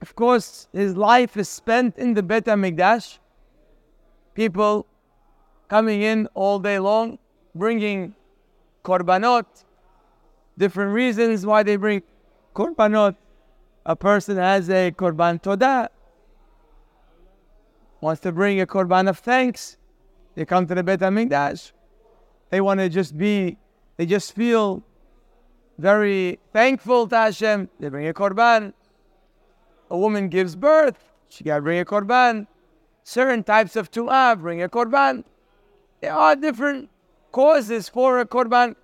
of 0.00 0.14
course 0.14 0.68
his 0.72 0.96
life 0.96 1.36
is 1.36 1.48
spent 1.48 1.98
in 1.98 2.14
the 2.14 2.22
Bet 2.22 2.44
HaMikdash. 2.44 3.18
People 4.34 4.86
coming 5.68 6.00
in 6.02 6.28
all 6.34 6.58
day 6.58 6.78
long, 6.78 7.18
bringing 7.54 8.14
korbanot, 8.84 9.46
different 10.56 10.92
reasons 10.94 11.44
why 11.44 11.62
they 11.62 11.76
bring 11.76 12.02
korbanot. 12.54 13.16
A 13.84 13.96
person 13.96 14.36
has 14.38 14.70
a 14.70 14.92
korban 14.92 15.42
todah, 15.42 15.88
wants 18.00 18.20
to 18.22 18.32
bring 18.32 18.60
a 18.60 18.66
korban 18.66 19.08
of 19.08 19.18
thanks. 19.18 19.76
They 20.36 20.44
come 20.44 20.66
to 20.66 20.74
the 20.74 20.82
Bet 20.82 21.00
HaMikdash. 21.00 21.72
They 22.50 22.60
want 22.60 22.78
to 22.80 22.88
just 22.88 23.18
be, 23.18 23.56
they 23.96 24.06
just 24.06 24.34
feel 24.34 24.84
very 25.78 26.38
thankful 26.52 27.08
to 27.08 27.16
Hashem. 27.16 27.68
They 27.80 27.88
bring 27.88 28.06
a 28.06 28.14
korban. 28.14 28.72
A 29.90 29.98
woman 29.98 30.28
gives 30.28 30.56
birth, 30.56 31.12
she 31.28 31.44
got 31.44 31.56
to 31.56 31.62
bring 31.62 31.80
a 31.80 31.84
korban. 31.84 32.46
Certain 33.02 33.42
types 33.44 33.76
of 33.76 33.90
tum'ah 33.90 34.40
bring 34.40 34.62
a 34.62 34.68
korban. 34.68 35.24
There 36.00 36.12
are 36.12 36.36
different 36.36 36.88
causes 37.32 37.88
for 37.88 38.20
a 38.20 38.26
korban. 38.26 38.76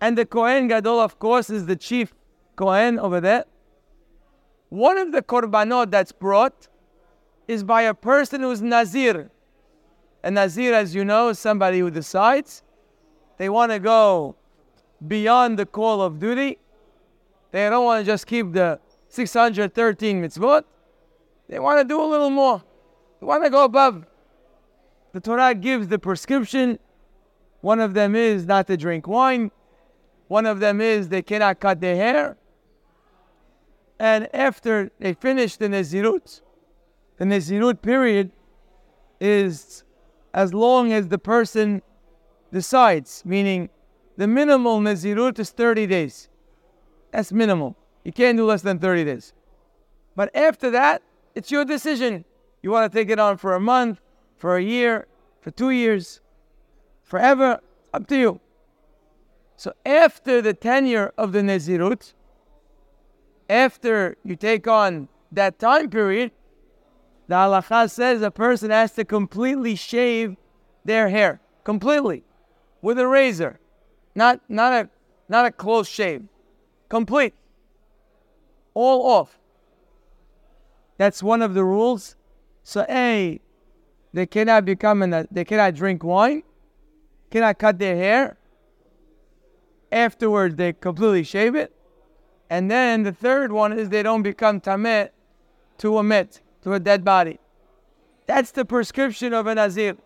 And 0.00 0.16
the 0.16 0.24
Kohen 0.24 0.68
Gadol, 0.68 1.00
of 1.00 1.18
course, 1.18 1.50
is 1.50 1.66
the 1.66 1.76
chief 1.76 2.14
Kohen 2.54 2.98
over 2.98 3.20
there. 3.20 3.44
One 4.68 4.98
of 4.98 5.12
the 5.12 5.22
korbanot 5.22 5.90
that's 5.90 6.12
brought 6.12 6.68
is 7.48 7.62
by 7.62 7.82
a 7.82 7.94
person 7.94 8.42
who's 8.42 8.62
Nazir. 8.62 9.30
A 10.22 10.30
Nazir, 10.30 10.74
as 10.74 10.94
you 10.94 11.04
know, 11.04 11.28
is 11.28 11.38
somebody 11.38 11.78
who 11.78 11.90
decides 11.90 12.62
they 13.38 13.48
want 13.48 13.72
to 13.72 13.78
go 13.78 14.36
beyond 15.06 15.58
the 15.58 15.66
call 15.66 16.00
of 16.00 16.18
duty. 16.18 16.58
They 17.52 17.68
don't 17.68 17.84
want 17.84 18.04
to 18.04 18.10
just 18.10 18.26
keep 18.26 18.52
the 18.52 18.80
613 19.16 20.22
mitzvot. 20.22 20.62
They 21.48 21.58
want 21.58 21.80
to 21.80 21.84
do 21.84 22.00
a 22.00 22.06
little 22.06 22.30
more. 22.30 22.62
They 23.20 23.26
want 23.26 23.42
to 23.44 23.50
go 23.50 23.64
above 23.64 24.06
the 25.16 25.20
Torah 25.22 25.54
gives 25.54 25.88
the 25.88 25.98
prescription. 25.98 26.78
One 27.62 27.80
of 27.80 27.94
them 27.94 28.14
is 28.14 28.44
not 28.44 28.66
to 28.66 28.76
drink 28.76 29.08
wine. 29.08 29.50
One 30.28 30.44
of 30.44 30.60
them 30.60 30.78
is 30.82 31.08
they 31.08 31.22
cannot 31.22 31.58
cut 31.58 31.80
their 31.80 31.96
hair. 31.96 32.36
And 33.98 34.28
after 34.34 34.90
they 34.98 35.14
finish 35.14 35.56
the 35.56 35.68
Nezirut, 35.68 36.42
the 37.16 37.24
Nezirut 37.24 37.80
period 37.80 38.30
is 39.18 39.84
as 40.34 40.52
long 40.52 40.92
as 40.92 41.08
the 41.08 41.16
person 41.16 41.80
decides, 42.52 43.22
meaning 43.24 43.70
the 44.18 44.26
minimal 44.26 44.80
Nezirut 44.80 45.38
is 45.38 45.48
30 45.48 45.86
days. 45.86 46.28
That's 47.10 47.32
minimal. 47.32 47.74
You 48.06 48.12
can't 48.12 48.38
do 48.38 48.46
less 48.46 48.62
than 48.62 48.78
30 48.78 49.04
days. 49.04 49.32
But 50.14 50.30
after 50.32 50.70
that, 50.70 51.02
it's 51.34 51.50
your 51.50 51.64
decision. 51.64 52.24
You 52.62 52.70
want 52.70 52.90
to 52.90 52.96
take 52.96 53.10
it 53.10 53.18
on 53.18 53.36
for 53.36 53.56
a 53.56 53.58
month, 53.58 54.00
for 54.36 54.56
a 54.56 54.62
year, 54.62 55.08
for 55.40 55.50
two 55.50 55.70
years, 55.70 56.20
forever, 57.02 57.58
up 57.92 58.06
to 58.06 58.16
you. 58.16 58.40
So 59.56 59.72
after 59.84 60.40
the 60.40 60.54
tenure 60.54 61.12
of 61.18 61.32
the 61.32 61.40
Nezirut, 61.40 62.14
after 63.50 64.16
you 64.22 64.36
take 64.36 64.68
on 64.68 65.08
that 65.32 65.58
time 65.58 65.90
period, 65.90 66.30
the 67.26 67.34
halacha 67.34 67.90
says 67.90 68.22
a 68.22 68.30
person 68.30 68.70
has 68.70 68.92
to 68.92 69.04
completely 69.04 69.74
shave 69.74 70.36
their 70.84 71.08
hair, 71.08 71.40
completely, 71.64 72.22
with 72.82 73.00
a 73.00 73.08
razor, 73.08 73.58
not 74.14 74.40
not 74.48 74.72
a 74.72 74.90
not 75.28 75.44
a 75.44 75.50
close 75.50 75.88
shave, 75.88 76.22
complete, 76.88 77.34
all 78.76 79.10
off. 79.10 79.38
That's 80.98 81.22
one 81.22 81.40
of 81.40 81.54
the 81.54 81.64
rules. 81.64 82.14
So 82.62 82.84
a 82.88 83.40
they 84.12 84.26
cannot 84.26 84.64
become 84.64 85.02
an, 85.02 85.26
they 85.30 85.44
cannot 85.44 85.74
drink 85.74 86.04
wine, 86.04 86.42
cannot 87.30 87.58
cut 87.58 87.78
their 87.78 87.96
hair. 87.96 88.36
Afterwards, 89.90 90.56
they 90.56 90.72
completely 90.74 91.22
shave 91.22 91.54
it. 91.54 91.72
And 92.50 92.70
then 92.70 93.02
the 93.02 93.12
third 93.12 93.50
one 93.50 93.72
is 93.72 93.88
they 93.88 94.02
don't 94.02 94.22
become 94.22 94.60
tameh 94.60 95.10
to 95.78 95.98
a 95.98 96.02
mit, 96.02 96.40
to 96.62 96.74
a 96.74 96.80
dead 96.80 97.04
body. 97.04 97.38
That's 98.26 98.50
the 98.50 98.64
prescription 98.64 99.32
of 99.32 99.46
a 99.46 99.54
nazir. 99.54 99.96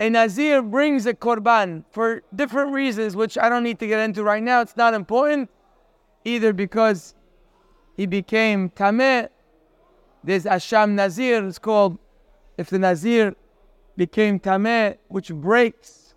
A 0.00 0.10
nazir 0.10 0.62
brings 0.62 1.06
a 1.06 1.14
korban 1.14 1.84
for 1.90 2.22
different 2.34 2.72
reasons, 2.72 3.14
which 3.14 3.36
I 3.36 3.48
don't 3.48 3.62
need 3.62 3.78
to 3.80 3.86
get 3.86 4.00
into 4.00 4.22
right 4.22 4.42
now. 4.42 4.60
It's 4.60 4.76
not 4.76 4.94
important, 4.94 5.50
either 6.24 6.52
because 6.52 7.14
he 7.96 8.06
became 8.06 8.70
tameh 8.70 9.28
there's 10.24 10.44
Asham 10.44 10.92
Nazir, 10.92 11.46
it's 11.46 11.58
called 11.58 11.98
if 12.56 12.70
the 12.70 12.78
Nazir 12.78 13.34
became 13.96 14.38
Tameh, 14.38 14.96
which 15.08 15.32
breaks 15.32 16.14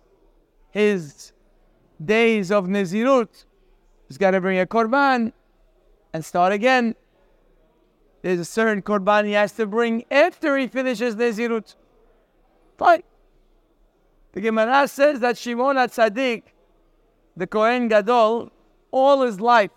his 0.70 1.32
days 2.04 2.52
of 2.52 2.66
Nazirut, 2.66 3.44
he's 4.06 4.18
got 4.18 4.32
to 4.32 4.40
bring 4.40 4.58
a 4.60 4.66
Korban 4.66 5.32
and 6.12 6.24
start 6.24 6.52
again. 6.52 6.94
There's 8.22 8.38
a 8.40 8.44
certain 8.44 8.82
Korban 8.82 9.26
he 9.26 9.32
has 9.32 9.52
to 9.52 9.66
bring 9.66 10.04
after 10.10 10.56
he 10.56 10.68
finishes 10.68 11.16
Nazirut. 11.16 11.74
Fine. 12.78 13.02
The 14.32 14.40
Gemara 14.40 14.86
says 14.86 15.20
that 15.20 15.38
Shimon 15.38 15.76
HaTzadik, 15.76 16.42
the 17.36 17.46
Kohen 17.46 17.88
Gadol, 17.88 18.52
all 18.90 19.22
his 19.22 19.40
life, 19.40 19.70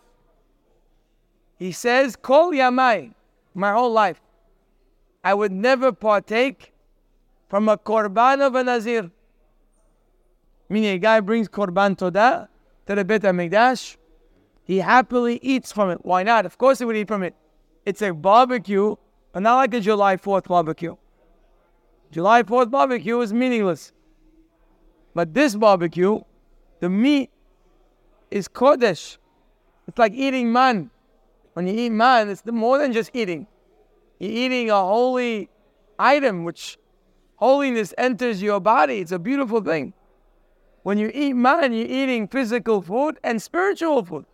he 1.60 1.74
says, 1.74 2.16
Kol 2.16 2.52
Yamai, 2.52 3.14
my 3.54 3.74
whole 3.74 3.92
life. 3.92 4.22
I 5.24 5.34
would 5.34 5.52
never 5.52 5.92
partake 5.92 6.74
from 7.50 7.68
a 7.68 7.78
korban 7.78 8.40
of 8.40 8.56
a 8.56 8.64
nazir. 8.64 9.12
Meaning 10.70 10.96
a 10.96 10.98
guy 11.00 11.20
brings 11.20 11.50
korban 11.50 11.98
todah 11.98 12.48
to 12.86 12.96
the 12.96 13.04
Bet 13.04 13.24
HaMikdash, 13.24 13.98
he 14.64 14.78
happily 14.78 15.40
eats 15.42 15.72
from 15.72 15.90
it. 15.90 16.00
Why 16.04 16.24
not? 16.24 16.46
Of 16.46 16.58
course 16.58 16.80
he 16.80 16.86
would 16.86 16.96
eat 16.96 17.08
from 17.08 17.24
it. 17.24 17.36
It's 17.86 18.02
a 18.02 18.14
barbecue, 18.14 18.96
but 19.34 19.42
not 19.42 19.56
like 19.56 19.74
a 19.74 19.82
July 19.82 20.16
4th 20.16 20.48
barbecue. 20.48 20.96
July 22.12 22.44
4th 22.44 22.72
barbecue 22.72 23.20
is 23.20 23.34
meaningless. 23.34 23.92
But 25.14 25.34
this 25.34 25.56
barbecue, 25.56 26.22
the 26.80 26.90
meat 26.90 27.32
is 28.32 28.48
kodesh. 28.48 29.18
It's 29.88 29.98
like 29.98 30.14
eating 30.14 30.54
man. 30.54 30.92
When 31.60 31.68
you 31.68 31.74
eat 31.74 31.90
man, 31.90 32.30
it's 32.30 32.42
more 32.46 32.78
than 32.78 32.94
just 32.94 33.12
eating. 33.14 33.46
You're 34.18 34.32
eating 34.32 34.70
a 34.70 34.80
holy 34.80 35.50
item, 36.00 36.46
which 36.46 36.78
holiness 37.36 37.94
enters 37.98 38.42
your 38.42 38.62
body. 38.62 39.00
It's 39.00 39.12
a 39.12 39.20
beautiful 39.20 39.60
thing. 39.60 39.92
When 40.84 40.98
you 40.98 41.12
eat 41.14 41.34
man, 41.34 41.74
you're 41.74 41.86
eating 41.86 42.30
physical 42.30 42.82
food 42.82 43.20
and 43.26 43.42
spiritual 43.42 44.06
food. 44.06 44.26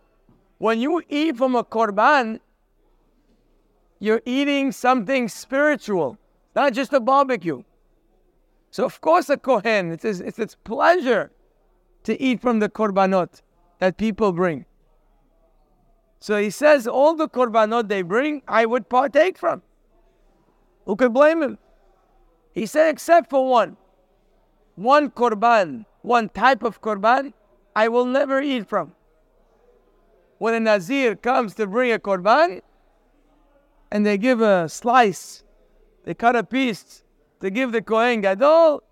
When 0.58 0.78
you 0.78 1.02
eat 1.08 1.36
from 1.36 1.56
a 1.56 1.64
korban, 1.64 2.38
you're 3.98 4.22
eating 4.24 4.70
something 4.70 5.26
spiritual, 5.26 6.18
not 6.54 6.74
just 6.74 6.92
a 6.92 7.00
barbecue. 7.00 7.64
So, 8.70 8.84
of 8.84 9.00
course, 9.00 9.28
a 9.30 9.36
Kohen, 9.36 9.90
it's, 9.90 10.04
it's 10.04 10.38
its 10.38 10.54
pleasure 10.62 11.32
to 12.04 12.22
eat 12.22 12.40
from 12.40 12.60
the 12.60 12.68
korbanot 12.68 13.42
that 13.80 13.96
people 13.96 14.30
bring. 14.30 14.64
So 16.26 16.42
he 16.42 16.50
says, 16.50 16.88
all 16.88 17.14
the 17.14 17.28
korbanot 17.28 17.86
they 17.86 18.02
bring, 18.02 18.42
I 18.48 18.66
would 18.66 18.88
partake 18.88 19.38
from. 19.38 19.62
Who 20.84 20.96
could 20.96 21.14
blame 21.14 21.40
him? 21.40 21.56
He 22.52 22.66
said, 22.66 22.88
except 22.88 23.30
for 23.30 23.48
one. 23.48 23.76
One 24.74 25.08
korban, 25.08 25.84
one 26.02 26.28
type 26.30 26.64
of 26.64 26.80
korban, 26.80 27.32
I 27.76 27.86
will 27.86 28.06
never 28.06 28.42
eat 28.42 28.68
from. 28.68 28.96
When 30.38 30.52
a 30.54 30.58
Nazir 30.58 31.14
comes 31.14 31.54
to 31.54 31.66
bring 31.68 31.92
a 31.92 31.98
korban, 32.00 32.60
and 33.92 34.04
they 34.04 34.18
give 34.18 34.40
a 34.40 34.68
slice, 34.68 35.44
they 36.02 36.14
cut 36.14 36.34
a 36.34 36.42
piece 36.42 37.04
to 37.40 37.50
give 37.50 37.70
the 37.70 37.82
Kohen 37.82 38.20
Gadol. 38.20 38.82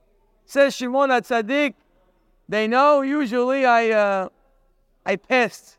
Says 0.47 0.77
Shimon 0.77 1.11
HaTzadik, 1.11 1.75
they 2.49 2.69
know 2.69 3.01
usually 3.01 3.67
I 3.67 3.91
uh, 3.91 4.29
I 5.05 5.17
passed. 5.17 5.79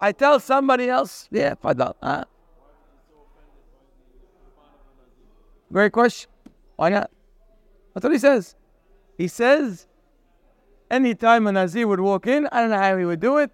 I 0.00 0.12
tell 0.12 0.38
somebody 0.40 0.88
else, 0.88 1.28
yeah, 1.30 1.54
Fadal. 1.54 1.94
Huh? 2.02 2.24
Great 5.72 5.92
question. 5.92 6.30
Why 6.76 6.90
not? 6.90 7.10
That's 7.94 8.04
what 8.04 8.12
he 8.12 8.18
says. 8.18 8.54
He 9.16 9.28
says, 9.28 9.86
anytime 10.90 11.46
a 11.46 11.52
Nazir 11.52 11.86
would 11.86 12.00
walk 12.00 12.26
in, 12.26 12.48
I 12.52 12.60
don't 12.60 12.70
know 12.70 12.78
how 12.78 12.96
he 12.96 13.04
would 13.04 13.20
do 13.20 13.38
it. 13.38 13.50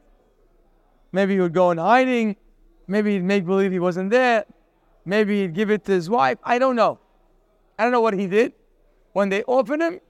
Maybe 1.12 1.34
he 1.34 1.40
would 1.40 1.54
go 1.54 1.70
in 1.70 1.78
hiding. 1.78 2.36
Maybe 2.86 3.14
he'd 3.14 3.24
make 3.24 3.46
believe 3.46 3.72
he 3.72 3.78
wasn't 3.78 4.10
there. 4.10 4.44
Maybe 5.04 5.40
he'd 5.40 5.54
give 5.54 5.70
it 5.70 5.84
to 5.86 5.92
his 5.92 6.10
wife. 6.10 6.38
I 6.44 6.58
don't 6.58 6.76
know. 6.76 6.98
I 7.78 7.82
don't 7.82 7.92
know 7.92 8.00
what 8.00 8.14
he 8.14 8.26
did 8.26 8.52
when 9.12 9.28
they 9.28 9.42
offered 9.44 9.80
him. 9.80 10.00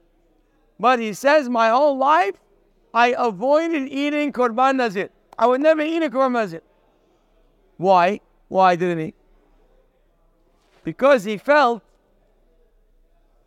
But 0.79 0.99
he 0.99 1.13
says, 1.13 1.47
My 1.47 1.69
whole 1.69 1.97
life, 1.97 2.35
I 2.93 3.15
avoided 3.17 3.87
eating 3.89 4.33
Korban 4.33 4.75
Nazir. 4.75 5.09
I 5.37 5.47
would 5.47 5.61
never 5.61 5.81
eat 5.81 6.01
a 6.03 6.09
Korban 6.09 6.33
Nazir. 6.33 6.61
Why? 7.77 8.21
Why 8.47 8.75
didn't 8.75 8.99
he? 8.99 9.13
Because 10.83 11.23
he 11.23 11.37
felt, 11.37 11.81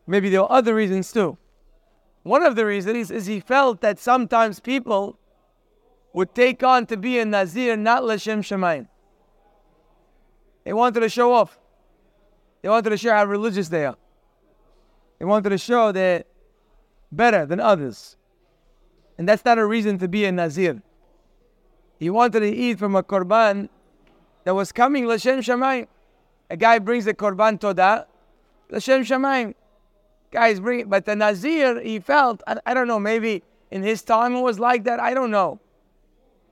maybe 0.07 0.29
there 0.29 0.43
were 0.43 0.53
other 0.53 0.75
reasons 0.75 1.13
too. 1.13 1.39
One 2.25 2.43
of 2.43 2.57
the 2.57 2.67
reasons 2.67 3.11
is 3.11 3.27
he 3.27 3.41
felt 3.41 3.81
that 3.81 3.99
sometimes 3.99 4.61
people 4.61 5.19
would 6.13 6.35
take 6.35 6.63
on 6.63 6.85
to 6.87 6.97
be 6.97 7.19
a 7.19 7.25
Nazir, 7.25 7.77
not 7.77 8.03
Lashem 8.03 8.41
Shamayim. 8.41 8.89
They 10.65 10.73
wanted 10.73 11.01
to 11.01 11.09
show 11.09 11.33
off. 11.33 11.59
They 12.61 12.69
wanted 12.69 12.91
to 12.91 12.97
show 12.99 13.13
how 13.13 13.25
religious 13.25 13.69
they 13.69 13.87
are. 13.87 13.97
They 15.19 15.25
wanted 15.25 15.51
to 15.51 15.59
show 15.59 15.93
they're 15.93 16.25
better 17.11 17.47
than 17.47 17.61
others. 17.61 18.17
And 19.17 19.29
that's 19.29 19.45
not 19.45 19.59
a 19.59 19.65
reason 19.65 19.99
to 19.99 20.09
be 20.09 20.25
a 20.25 20.33
Nazir. 20.33 20.83
He 21.99 22.11
wanted 22.11 22.41
to 22.41 22.49
eat 22.49 22.79
from 22.79 22.95
a 22.95 23.03
korban 23.03 23.69
that 24.45 24.55
was 24.55 24.73
coming 24.73 25.05
Lashem 25.05 25.39
Shamayim. 25.39 25.89
A 26.51 26.57
guy 26.57 26.79
brings 26.79 27.07
a 27.07 27.15
korban 27.15 27.61
toda, 27.61 28.07
Lashem 28.71 29.01
Shamayim. 29.01 29.55
Guys 30.31 30.61
bring 30.61 30.81
it, 30.81 30.91
but 30.91 31.05
the 31.07 31.17
Nazir, 31.17 31.81
he 31.81 31.99
felt, 32.01 32.43
I, 32.47 32.59
I 32.67 32.75
don't 32.75 32.87
know, 32.87 33.01
maybe 33.01 33.43
in 33.71 33.83
his 33.83 34.03
time 34.03 34.35
it 34.35 34.41
was 34.41 34.59
like 34.59 34.85
that, 34.85 35.01
I 35.01 35.15
don't 35.15 35.31
know. 35.31 35.59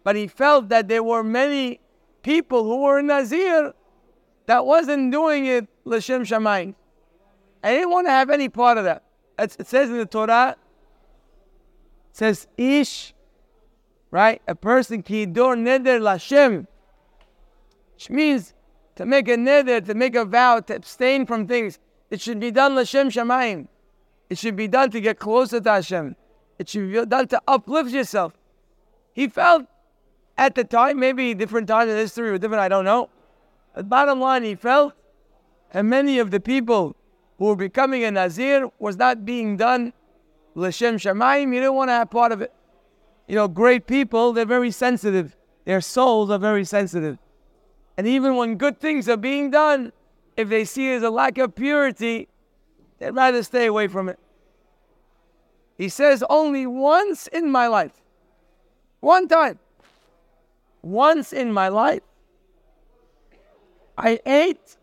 But 0.03 0.17
he 0.17 0.27
felt 0.27 0.69
that 0.71 0.89
there 0.89 1.03
were 1.03 1.23
many 1.23 1.81
people 2.23 2.65
who 2.65 2.83
were 2.83 3.03
Nazir 3.03 3.73
that 4.47 4.65
wasn't 4.65 5.13
doing 5.13 5.47
it 5.47 5.69
Lashem 5.85 6.23
Shamayim. 6.23 6.75
I 7.63 7.73
didn't 7.73 7.91
want 7.91 8.07
to 8.07 8.11
have 8.11 8.31
any 8.31 8.49
part 8.49 8.79
of 8.79 8.85
that. 8.85 9.03
It 9.39 9.67
says 9.67 9.91
in 9.91 9.99
the 9.99 10.07
Torah, 10.07 10.57
it 12.11 12.17
says 12.17 12.47
Ish, 12.57 13.13
right? 14.17 14.41
A 14.49 14.55
person 14.55 15.03
ki 15.03 15.27
dor 15.27 15.57
neder 15.57 16.01
Lashem, 16.01 16.67
which 17.93 18.09
means 18.09 18.55
to 18.95 19.05
make 19.05 19.29
a 19.29 19.37
neder, 19.37 19.85
to 19.85 19.93
make 19.93 20.15
a 20.17 20.25
vow, 20.25 20.59
to 20.61 20.75
abstain 20.75 21.27
from 21.27 21.47
things. 21.47 21.79
It 22.09 22.23
should 22.23 22.41
be 22.41 22.51
done 22.51 22.73
Lashem 22.73 23.09
Shamayim. 23.09 23.69
It 24.31 24.39
should 24.39 24.57
be 24.57 24.69
done 24.69 24.91
to 24.93 25.03
get 25.03 25.19
closer 25.19 25.61
to 25.61 25.71
Hashem. 25.71 26.17
It 26.59 26.71
should 26.71 26.91
be 26.91 27.05
done 27.05 27.29
to 27.29 27.43
uplift 27.47 27.91
yourself. 27.91 28.33
He 29.13 29.29
felt 29.29 29.67
at 30.39 30.55
the 30.55 30.65
time, 30.65 30.99
maybe 30.99 31.35
different 31.35 31.69
times 31.69 31.91
in 31.91 31.99
history 31.99 32.31
were 32.31 32.39
different, 32.39 32.63
I 32.63 32.69
don't 32.69 32.87
know. 32.87 33.11
But 33.75 33.91
bottom 33.91 34.19
line, 34.19 34.45
he 34.45 34.55
felt, 34.55 34.95
and 35.75 35.91
many 35.91 36.19
of 36.19 36.31
the 36.31 36.41
people 36.41 36.97
who 37.39 37.45
were 37.47 37.57
becoming 37.57 38.03
a 38.03 38.11
Nazir 38.11 38.71
was 38.79 38.97
not 38.97 39.27
being 39.27 39.59
done 39.59 39.93
L'Shem 40.55 40.97
Shamayim. 40.97 41.53
You 41.53 41.61
didn't 41.61 41.75
want 41.75 41.91
to 41.91 41.95
have 41.95 42.11
part 42.11 42.33
of 42.33 42.41
it. 42.41 42.55
You 43.27 43.35
know, 43.35 43.49
great 43.49 43.87
people, 43.87 44.33
they're 44.33 44.45
very 44.45 44.71
sensitive. 44.71 45.37
Their 45.65 45.81
souls 45.81 46.31
are 46.31 46.39
very 46.39 46.65
sensitive. 46.65 47.19
And 47.97 48.07
even 48.07 48.37
when 48.37 48.57
good 48.57 48.79
things 48.79 49.09
are 49.09 49.17
being 49.17 49.51
done, 49.51 49.93
if 50.37 50.49
they 50.49 50.65
see 50.65 50.93
as 50.93 51.03
a 51.03 51.11
lack 51.11 51.39
of 51.39 51.55
purity, 51.55 52.29
they'd 52.99 53.11
rather 53.11 53.43
stay 53.43 53.67
away 53.67 53.89
from 53.89 54.09
it. 54.09 54.19
He 55.77 55.89
says, 55.89 56.23
only 56.31 56.67
once 56.67 57.27
in 57.27 57.51
my 57.51 57.67
life, 57.67 57.93
one 59.01 59.29
time, 59.29 59.59
once 60.83 61.33
in 61.33 61.53
my 61.53 61.69
life, 61.69 62.03
I 63.99 64.21
ate 64.25 64.77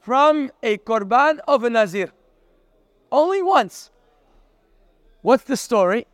from 0.00 0.50
a 0.62 0.78
korban 0.78 1.38
of 1.46 1.64
a 1.64 1.70
nazir. 1.70 2.10
Only 3.12 3.42
once. 3.42 3.90
What's 5.22 5.44
the 5.44 5.56
story? 5.56 6.06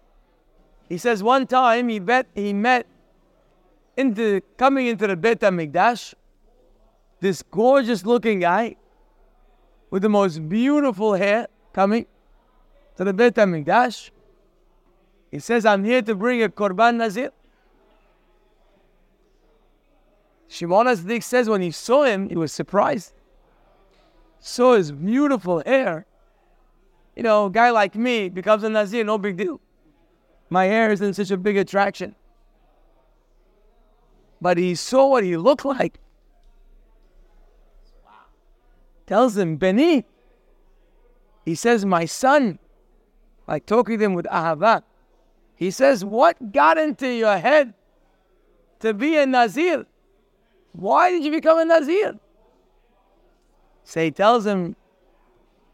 He 0.88 0.98
says 0.98 1.22
one 1.22 1.46
time 1.46 1.88
he 1.88 1.98
bet 1.98 2.26
he 2.34 2.52
met 2.52 2.86
into 3.96 4.40
coming 4.56 4.86
into 4.86 5.06
the 5.06 5.16
Beit 5.16 5.40
Hamikdash, 5.40 6.14
this 7.20 7.42
gorgeous 7.42 8.04
looking 8.04 8.40
guy 8.40 8.76
with 9.90 10.02
the 10.02 10.08
most 10.08 10.48
beautiful 10.48 11.14
hair 11.14 11.48
coming 11.72 12.06
to 12.96 13.04
the 13.04 13.12
Beit 13.12 13.34
Hamikdash. 13.34 14.10
He 15.30 15.40
says, 15.40 15.66
I'm 15.66 15.84
here 15.84 16.02
to 16.02 16.14
bring 16.14 16.42
a 16.42 16.48
Korban 16.48 16.96
Nazir. 16.96 17.30
Shimon 20.48 20.86
HaTzadik 20.86 21.22
says 21.22 21.48
when 21.48 21.60
he 21.60 21.72
saw 21.72 22.04
him, 22.04 22.28
he 22.28 22.36
was 22.36 22.52
surprised. 22.52 23.12
Saw 24.38 24.76
his 24.76 24.92
beautiful 24.92 25.62
hair. 25.66 26.06
You 27.16 27.24
know, 27.24 27.46
a 27.46 27.50
guy 27.50 27.70
like 27.70 27.96
me 27.96 28.28
becomes 28.28 28.62
a 28.62 28.68
Nazir, 28.68 29.02
no 29.02 29.18
big 29.18 29.36
deal. 29.36 29.60
My 30.48 30.64
hair 30.66 30.90
isn't 30.90 31.14
such 31.14 31.30
a 31.30 31.36
big 31.36 31.56
attraction. 31.56 32.14
But 34.40 34.58
he 34.58 34.74
saw 34.74 35.08
what 35.08 35.24
he 35.24 35.36
looked 35.36 35.64
like. 35.64 35.98
Tells 39.06 39.36
him, 39.36 39.56
Beni. 39.56 40.04
He 41.44 41.54
says, 41.54 41.84
My 41.84 42.04
son. 42.04 42.58
Like 43.46 43.66
talking 43.66 43.98
to 43.98 44.04
him 44.04 44.14
with 44.14 44.26
Ahava. 44.26 44.82
He 45.54 45.70
says, 45.70 46.04
What 46.04 46.52
got 46.52 46.76
into 46.78 47.08
your 47.08 47.38
head 47.38 47.74
to 48.80 48.92
be 48.92 49.16
a 49.16 49.26
Nazir? 49.26 49.86
Why 50.72 51.10
did 51.10 51.24
you 51.24 51.30
become 51.30 51.58
a 51.58 51.64
Nazir? 51.64 52.18
So 53.84 54.02
he 54.02 54.10
tells 54.10 54.44
him, 54.44 54.76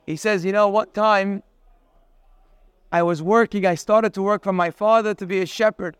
he 0.07 0.16
says, 0.16 0.45
you 0.45 0.53
know 0.53 0.68
what 0.68 0.93
time 0.95 1.43
I 2.93 3.03
was 3.03 3.22
working, 3.22 3.64
I 3.64 3.74
started 3.74 4.12
to 4.14 4.22
work 4.22 4.45
for 4.45 4.53
my 4.53 4.70
father 4.70 5.14
to 5.14 5.26
be 5.26 5.40
a 5.40 5.47
shepherd. 5.47 5.97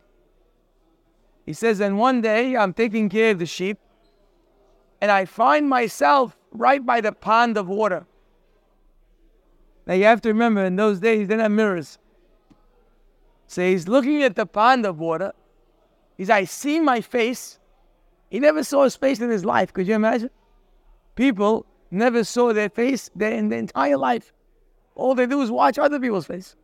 He 1.43 1.51
says, 1.51 1.79
and 1.79 1.97
one 1.97 2.21
day 2.21 2.55
I'm 2.55 2.71
taking 2.71 3.09
care 3.09 3.31
of 3.31 3.39
the 3.39 3.47
sheep, 3.47 3.79
and 5.01 5.09
I 5.11 5.25
find 5.25 5.67
myself 5.67 6.37
right 6.51 6.85
by 6.85 7.01
the 7.01 7.11
pond 7.11 7.57
of 7.57 7.67
water. 7.67 8.05
Now 9.87 9.95
you 9.95 10.05
have 10.05 10.21
to 10.21 10.29
remember, 10.29 10.63
in 10.63 10.75
those 10.75 10.99
days, 10.99 11.27
they 11.27 11.33
didn't 11.33 11.41
have 11.41 11.51
mirrors. 11.51 11.97
So 13.47 13.63
he's 13.63 13.87
looking 13.87 14.21
at 14.21 14.35
the 14.35 14.45
pond 14.45 14.85
of 14.85 14.99
water. 14.99 15.33
He's, 16.15 16.29
I 16.29 16.43
see 16.45 16.79
my 16.79 17.01
face, 17.01 17.59
he 18.29 18.39
never 18.39 18.63
saw 18.63 18.83
his 18.83 18.95
face 18.95 19.19
in 19.19 19.31
his 19.31 19.43
life. 19.43 19.73
Could 19.73 19.87
you 19.87 19.95
imagine? 19.95 20.29
People 21.15 21.65
never 21.89 22.23
saw 22.23 22.53
their 22.53 22.69
face 22.69 23.09
in 23.19 23.49
their 23.49 23.59
entire 23.59 23.97
life. 23.97 24.31
All 24.95 25.15
they 25.15 25.25
do 25.25 25.41
is 25.41 25.49
watch 25.49 25.79
other 25.79 25.99
people's 25.99 26.27
face. 26.27 26.55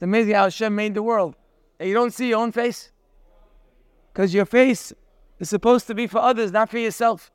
It's 0.00 0.04
amazing 0.04 0.32
how 0.32 0.44
Hashem 0.44 0.74
made 0.74 0.94
the 0.94 1.02
world. 1.02 1.36
And 1.78 1.86
you 1.86 1.94
don't 1.94 2.14
see 2.14 2.30
your 2.30 2.38
own 2.38 2.52
face. 2.52 2.90
Because 4.10 4.32
your 4.32 4.46
face 4.46 4.94
is 5.38 5.50
supposed 5.50 5.86
to 5.88 5.94
be 5.94 6.06
for 6.06 6.16
others, 6.16 6.52
not 6.52 6.70
for 6.70 6.78
yourself. 6.78 7.30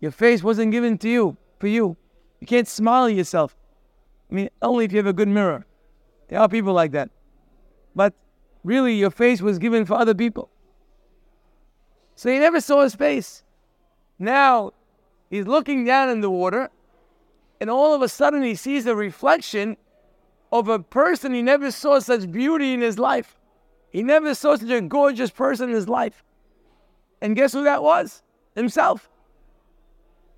Your 0.00 0.10
face 0.10 0.42
wasn't 0.42 0.70
given 0.70 0.98
to 0.98 1.08
you, 1.08 1.38
for 1.58 1.66
you. 1.66 1.96
You 2.40 2.46
can't 2.46 2.68
smile 2.68 3.06
at 3.06 3.14
yourself. 3.14 3.56
I 4.30 4.34
mean, 4.34 4.50
only 4.60 4.84
if 4.84 4.92
you 4.92 4.98
have 4.98 5.06
a 5.06 5.14
good 5.14 5.28
mirror. 5.28 5.64
There 6.28 6.38
are 6.38 6.46
people 6.46 6.74
like 6.74 6.92
that. 6.92 7.08
But 7.96 8.12
really, 8.62 8.92
your 8.94 9.10
face 9.10 9.40
was 9.40 9.58
given 9.58 9.86
for 9.86 9.94
other 9.94 10.14
people. 10.14 10.50
So 12.16 12.30
he 12.30 12.38
never 12.38 12.60
saw 12.60 12.82
his 12.82 12.94
face. 12.94 13.44
Now 14.18 14.72
he's 15.30 15.46
looking 15.46 15.86
down 15.86 16.10
in 16.10 16.20
the 16.20 16.28
water, 16.28 16.68
and 17.62 17.70
all 17.70 17.94
of 17.94 18.02
a 18.02 18.10
sudden 18.10 18.42
he 18.42 18.54
sees 18.54 18.84
a 18.84 18.94
reflection 18.94 19.78
of 20.54 20.68
a 20.68 20.78
person 20.78 21.34
he 21.34 21.42
never 21.42 21.72
saw 21.72 21.98
such 21.98 22.30
beauty 22.30 22.72
in 22.74 22.80
his 22.80 22.96
life. 22.96 23.36
He 23.90 24.04
never 24.04 24.36
saw 24.36 24.54
such 24.54 24.70
a 24.70 24.80
gorgeous 24.80 25.32
person 25.32 25.68
in 25.68 25.74
his 25.74 25.88
life. 25.88 26.22
And 27.20 27.34
guess 27.34 27.52
who 27.52 27.64
that 27.64 27.82
was? 27.82 28.22
Himself. 28.54 29.10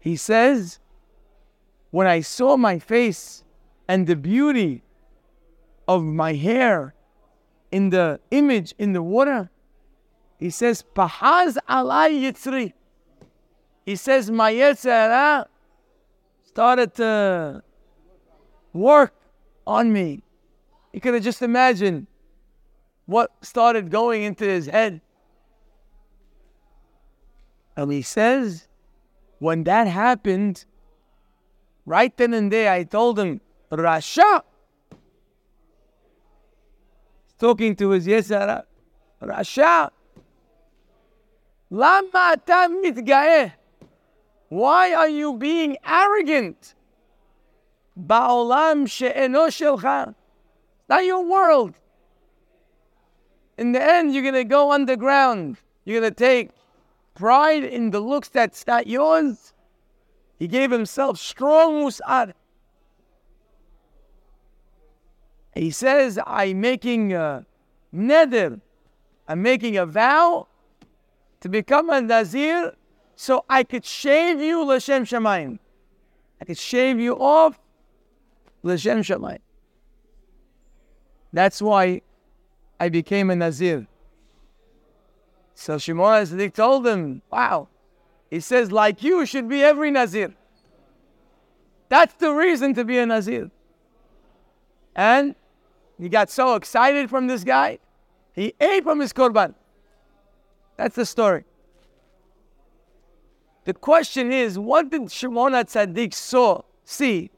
He 0.01 0.17
says, 0.17 0.79
When 1.91 2.07
I 2.07 2.23
saw 2.23 2.57
my 2.57 2.79
face 2.79 3.45
and 3.87 4.07
the 4.07 4.17
beauty 4.17 4.83
of 5.87 6.03
my 6.03 6.33
hair 6.33 6.95
in 7.71 7.91
the 7.91 8.19
image 8.31 8.75
in 8.79 8.95
the 8.95 9.03
water, 9.03 9.51
he 10.39 10.49
says, 10.49 10.83
Pahaz 10.95 11.59
alai 11.69 12.23
yitzri. 12.23 12.73
He 13.85 13.97
says, 13.97 14.31
My 14.31 14.51
yetzer 14.51 14.91
hara 14.91 15.47
started 16.43 16.95
to 16.95 17.63
work 18.73 19.13
on 19.67 19.93
me. 19.93 20.23
You 20.93 21.01
could 21.01 21.15
have 21.15 21.23
just 21.23 21.43
imagined 21.43 22.07
what 23.07 23.31
started 23.43 23.91
going 23.91 24.23
into 24.23 24.45
his 24.45 24.67
head. 24.67 25.01
And 27.77 27.93
he 27.93 28.03
says, 28.03 28.69
when 29.39 29.65
that 29.65 29.87
happened, 29.87 30.65
right 31.85 32.17
then 32.17 32.33
and 32.33 32.51
there, 32.51 32.73
I 32.73 32.85
told 32.85 33.19
him, 33.19 33.41
Rasha. 33.71 34.43
Talking 37.39 37.77
to 37.77 37.91
his 37.91 38.07
Yetzer 38.07 38.39
Hara, 38.41 38.65
Rasha. 39.23 39.91
Lama 41.69 42.37
mitgaeh. 42.47 43.53
Why 44.49 44.95
are 44.95 45.09
you 45.09 45.37
being 45.37 45.77
arrogant? 45.85 46.76
Ba'olam 47.99 48.89
she'eno 48.89 49.47
shelcha. 49.49 50.15
Not 50.89 51.05
your 51.05 51.25
world. 51.25 51.75
In 53.59 53.73
the 53.73 53.83
end, 53.83 54.13
you're 54.13 54.23
going 54.23 54.35
to 54.35 54.45
go 54.45 54.73
underground. 54.73 55.57
You're 55.85 56.01
going 56.01 56.13
to 56.13 56.17
take 56.17 56.51
pride 57.15 57.65
in 57.65 57.91
the 57.91 58.01
looks 58.01 58.29
that's 58.29 58.67
not 58.67 58.87
yours. 58.87 59.55
He 60.39 60.47
gave 60.47 60.71
himself 60.71 61.19
strong 61.19 61.83
mus'ar. 61.83 62.35
He 65.55 65.71
says, 65.71 66.19
I'm 66.27 66.61
making 66.61 67.15
a 67.15 67.47
neder. 67.95 68.61
I'm 69.27 69.41
making 69.41 69.79
a 69.79 69.87
vow 69.87 70.49
to 71.41 71.49
become 71.49 71.89
a 71.89 72.01
Nazir 72.03 72.75
so 73.17 73.45
I 73.49 73.65
could 73.65 73.85
shave 73.85 74.41
you 74.41 74.63
L'Shem 74.63 75.05
Shamayim. 75.05 75.59
I 76.41 76.45
could 76.45 76.59
shave 76.59 77.01
you 77.01 77.15
off 77.19 77.59
L'Shem 78.67 79.01
Shamayim. 79.03 79.39
That's 81.33 81.63
why 81.63 82.03
I 82.81 82.89
became 82.89 83.31
a 83.31 83.37
Nazir. 83.37 83.87
So 85.55 85.79
Shimon 85.79 86.25
HaTzadik 86.25 86.53
told 86.53 86.87
him, 86.87 87.23
wow. 87.31 87.69
He 88.31 88.41
says, 88.41 88.73
like 88.73 89.03
you 89.03 89.25
should 89.25 89.49
be 89.49 89.63
every 89.63 89.91
Nazir. 89.91 90.35
That's 91.89 92.15
the 92.15 92.33
reason 92.33 92.75
to 92.75 92.85
be 92.85 92.99
a 92.99 93.07
Nazir. 93.07 93.51
And 94.95 95.35
he 95.99 96.09
got 96.09 96.31
so 96.31 96.57
excited 96.57 97.09
from 97.09 97.27
this 97.27 97.45
guy, 97.45 97.79
he 98.33 98.55
ate 98.61 98.83
from 98.83 99.01
his 99.01 99.13
korban. 99.13 99.55
That's 100.77 100.97
the 100.97 101.07
story. 101.07 101.45
The 103.65 103.75
question 103.75 104.33
is, 104.33 104.59
what 104.59 104.91
did 104.91 105.11
Shimon 105.11 105.53
HaTzadik 105.53 106.13
saw, 106.13 106.63
see? 106.85 107.31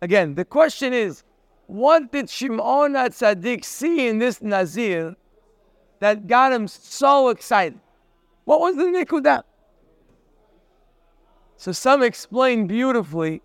Again, 0.00 0.34
the 0.34 0.44
question 0.44 0.92
is, 0.92 1.24
what 1.66 2.12
did 2.12 2.30
Shimon 2.30 2.92
HaTzadik 2.92 3.64
see 3.64 4.08
in 4.08 4.18
this 4.18 4.40
Nazir 4.40 5.16
that 6.00 6.26
got 6.26 6.52
him 6.52 6.68
so 6.68 7.28
excited? 7.28 7.78
What 8.44 8.60
was 8.60 8.76
the 8.76 8.84
nikudah? 8.84 9.42
So 11.56 11.72
some 11.72 12.02
explain 12.02 12.66
beautifully 12.66 13.42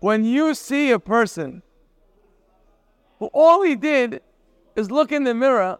when 0.00 0.24
you 0.24 0.54
see 0.54 0.90
a 0.90 0.98
person 0.98 1.62
who 3.18 3.26
all 3.32 3.62
he 3.62 3.76
did 3.76 4.20
is 4.74 4.90
look 4.90 5.12
in 5.12 5.24
the 5.24 5.34
mirror 5.34 5.78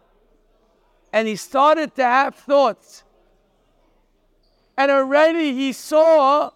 and 1.13 1.27
he 1.27 1.35
started 1.35 1.93
to 1.95 2.03
have 2.03 2.35
thoughts. 2.35 3.03
And 4.77 4.89
already 4.89 5.53
he 5.53 5.73
saw 5.73 6.51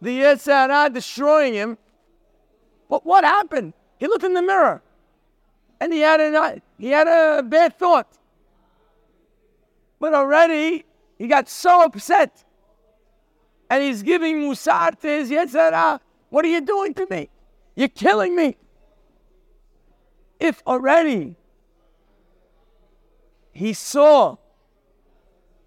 the 0.00 0.20
Yetzer 0.20 0.68
Hara 0.68 0.90
destroying 0.90 1.54
him. 1.54 1.78
But 2.88 3.04
what 3.04 3.24
happened? 3.24 3.74
He 3.98 4.06
looked 4.06 4.24
in 4.24 4.34
the 4.34 4.42
mirror 4.42 4.82
and 5.80 5.92
he 5.92 6.00
had 6.00 6.20
a, 6.20 6.38
uh, 6.38 6.56
he 6.78 6.88
had 6.88 7.06
a 7.06 7.42
bad 7.42 7.78
thought. 7.78 8.08
But 9.98 10.14
already 10.14 10.84
he 11.18 11.26
got 11.26 11.48
so 11.48 11.84
upset 11.84 12.44
and 13.68 13.82
he's 13.82 14.02
giving 14.02 14.40
Musar 14.40 14.98
to 15.00 15.08
his 15.08 15.30
Yetzer 15.30 15.70
Hara. 15.70 16.00
What 16.30 16.44
are 16.44 16.48
you 16.48 16.60
doing 16.60 16.94
to 16.94 17.06
me? 17.10 17.28
You're 17.76 17.88
killing 17.88 18.34
me. 18.34 18.56
If 20.38 20.62
already 20.66 21.36
he 23.52 23.72
saw 23.74 24.36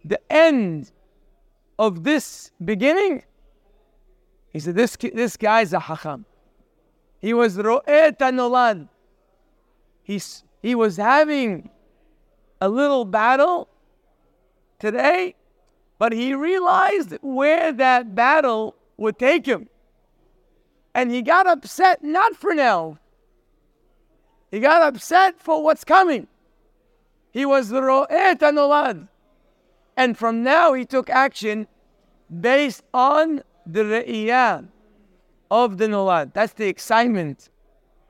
the 0.03 0.19
end 0.31 0.91
of 1.77 2.03
this 2.03 2.51
beginning, 2.63 3.23
he 4.54 4.60
said, 4.60 4.76
This, 4.76 4.95
this 4.95 5.36
guy's 5.36 5.74
a 5.74 5.80
hacham. 5.80 6.26
He 7.20 7.34
was 7.34 7.58
ro'et 7.58 8.20
anolad. 8.20 8.88
He's, 10.04 10.43
he 10.62 10.76
was 10.76 10.97
having 10.97 11.70
a 12.62 12.70
little 12.70 13.04
battle 13.04 13.68
today, 14.78 15.36
but 15.97 16.12
he 16.12 16.36
realized 16.36 17.18
where 17.22 17.72
that 17.74 18.14
battle 18.14 18.76
would 18.97 19.18
take 19.18 19.45
him. 19.45 19.70
And 20.93 21.10
he 21.10 21.24
got 21.24 21.47
upset 21.47 22.04
not 22.04 22.36
for 22.36 22.54
now. 22.54 22.99
He 24.51 24.60
got 24.60 24.84
upset 24.84 25.39
for 25.39 25.64
what's 25.64 25.84
coming. 25.84 26.28
He 27.32 27.45
was 27.45 27.72
ro'et 27.72 28.39
anolad. 28.41 29.08
And 29.97 30.16
from 30.18 30.43
now 30.43 30.74
he 30.74 30.86
took 30.86 31.10
action 31.10 31.68
based 32.41 32.84
on 32.93 33.41
the 33.66 33.84
re'iyah 33.84 34.68
of 35.49 35.78
the 35.78 35.88
nolad. 35.88 36.34
That's 36.34 36.53
the 36.53 36.68
excitement 36.68 37.49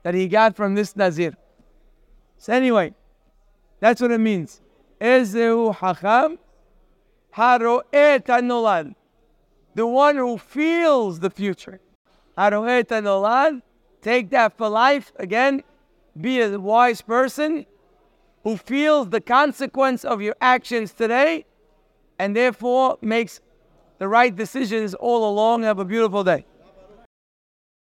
that 0.02 0.14
he 0.14 0.28
got 0.28 0.56
from 0.56 0.74
this 0.74 0.96
nazir. 0.96 1.34
So 2.38 2.52
anyway, 2.52 2.94
that's 3.80 4.00
what 4.00 4.10
it 4.10 4.18
means. 4.18 4.60
Ezehu 5.00 5.74
hacham 5.76 6.38
haro'et 7.34 8.24
nolad. 8.24 8.94
The 9.74 9.86
one 9.86 10.16
who 10.16 10.38
feels 10.38 11.20
the 11.20 11.30
future. 11.30 11.80
Haro'et 12.38 12.88
nolad. 12.88 13.62
Take 14.02 14.30
that 14.30 14.56
for 14.56 14.68
life. 14.68 15.12
Again, 15.16 15.62
be 16.20 16.40
a 16.40 16.58
wise 16.58 17.00
person 17.00 17.66
who 18.44 18.56
feels 18.56 19.08
the 19.08 19.20
consequence 19.20 20.04
of 20.04 20.20
your 20.20 20.36
actions 20.40 20.92
today 20.92 21.46
and 22.18 22.36
therefore 22.36 22.98
makes 23.00 23.40
the 24.04 24.08
right 24.08 24.36
decisions 24.36 24.92
all 24.92 25.30
along. 25.30 25.62
Have 25.62 25.78
a 25.78 25.84
beautiful 25.86 26.22
day. 26.22 26.44